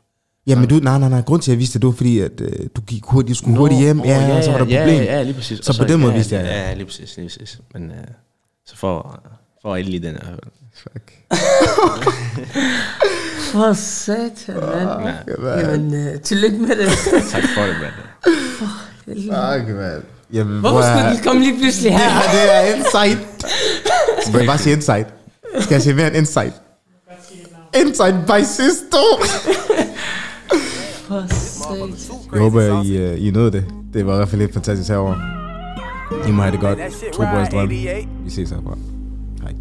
[0.47, 1.21] Jamen du, nej, nej, nej.
[1.21, 3.33] Grund til, at jeg vidste det, det var fordi, at øh, du gik hurtigt, du
[3.43, 3.99] skulle hurtigt hjem.
[3.99, 5.01] Ja, og så var der ja, problem.
[5.03, 5.59] Ja, ja, lige præcis.
[5.63, 6.67] Så Og på den måde ja, vidste jeg, Ja, ja.
[6.67, 7.59] ja, lige præcis, lige præcis.
[7.73, 7.95] Men uh,
[8.65, 9.19] så for,
[9.61, 10.35] for endelig den her.
[10.75, 11.13] Fuck.
[13.51, 15.17] For satan, mand.
[15.43, 16.87] Ja, Jamen, uh, tillykke med det.
[17.31, 17.93] tak for det, mand.
[19.07, 20.01] Fuck, man.
[20.33, 22.09] Jamen, Hvorfor hvor er- skulle den komme lige pludselig Det her?
[22.09, 23.19] her, det er insight.
[24.33, 25.07] Må jeg bare sige insight?
[25.59, 26.53] Skal jeg sige mere end insight?
[27.75, 29.19] Insight by satan.
[32.33, 33.65] Jeg håber, I, uh, I nåede det.
[33.93, 35.17] Det var i hvert fald lidt fantastisk herovre.
[36.27, 36.79] I må have det godt.
[37.13, 37.69] To boys drøm.
[37.69, 38.77] Vi ses herfra.
[39.41, 39.53] Hej.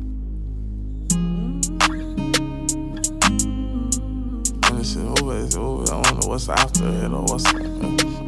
[4.71, 5.83] When it's over, it's over.
[5.83, 7.53] I don't know what's after it or what's,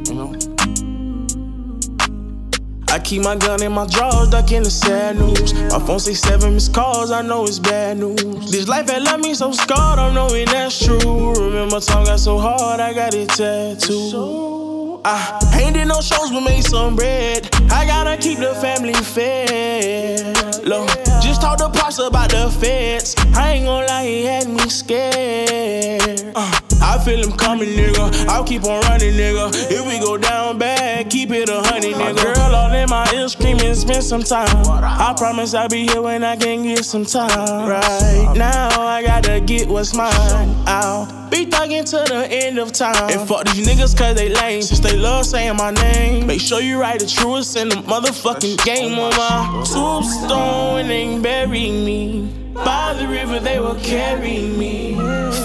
[0.09, 0.35] you know.
[2.91, 5.55] I keep my gun in my drawers, duck in the sad news.
[5.55, 8.51] My phone say seven missed calls, I know it's bad news.
[8.51, 11.35] This life had left me so scarred, I'm knowing that's true.
[11.35, 15.01] Remember, time got so hard, I got it tattooed.
[15.05, 17.49] I ain't did no shows, but made some bread.
[17.71, 20.67] I gotta keep the family fed.
[20.67, 20.89] Look,
[21.23, 23.15] just talk to Pops about the feds.
[23.35, 26.33] I ain't gonna lie, he had me scared.
[26.35, 28.27] Uh, I feel him coming, nigga.
[28.29, 29.51] I'll keep on running, nigga.
[29.71, 32.15] If we go down bad, keep it a honey, nigga.
[32.17, 34.49] My girl all in my ear screaming, spend some time.
[34.67, 37.69] I promise I'll be here when I can get some time.
[37.69, 40.11] Right now, I gotta get what's mine
[40.67, 41.31] out.
[41.31, 43.11] Be thugging to the end of time.
[43.11, 44.63] And fuck these niggas cause they lame.
[44.63, 46.27] Since they love saying my name.
[46.27, 51.71] Make sure you write the truest in the motherfucking game on my tombstone and bury
[51.71, 52.40] me.
[52.65, 54.95] By the river they will carry me.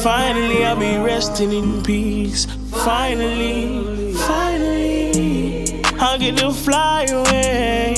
[0.02, 2.46] Finally I'll be resting in peace.
[2.84, 7.96] Finally, finally, I'll get to fly away.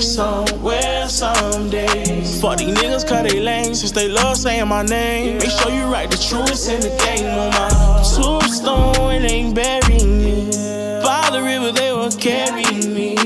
[0.00, 2.22] Somewhere, someday.
[2.40, 3.74] Fuck these niggas cause they lame.
[3.74, 5.38] Since they love saying my name.
[5.38, 10.04] Make sure you write the truest in the game on my tombstone and ain't bury
[10.04, 10.50] me.
[11.02, 13.16] By the river they will carry me.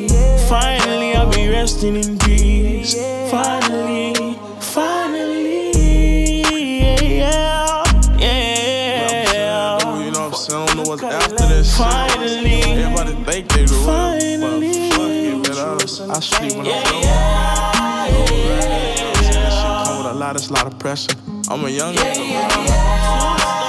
[0.49, 2.95] Finally I'll be resting in peace.
[3.31, 3.66] Finally,
[16.17, 17.05] I sleep when I'm blowing.
[17.05, 18.31] Yeah, yeah,
[19.21, 21.15] yeah, a lot of pressure.
[21.51, 23.66] I'm a young nigga.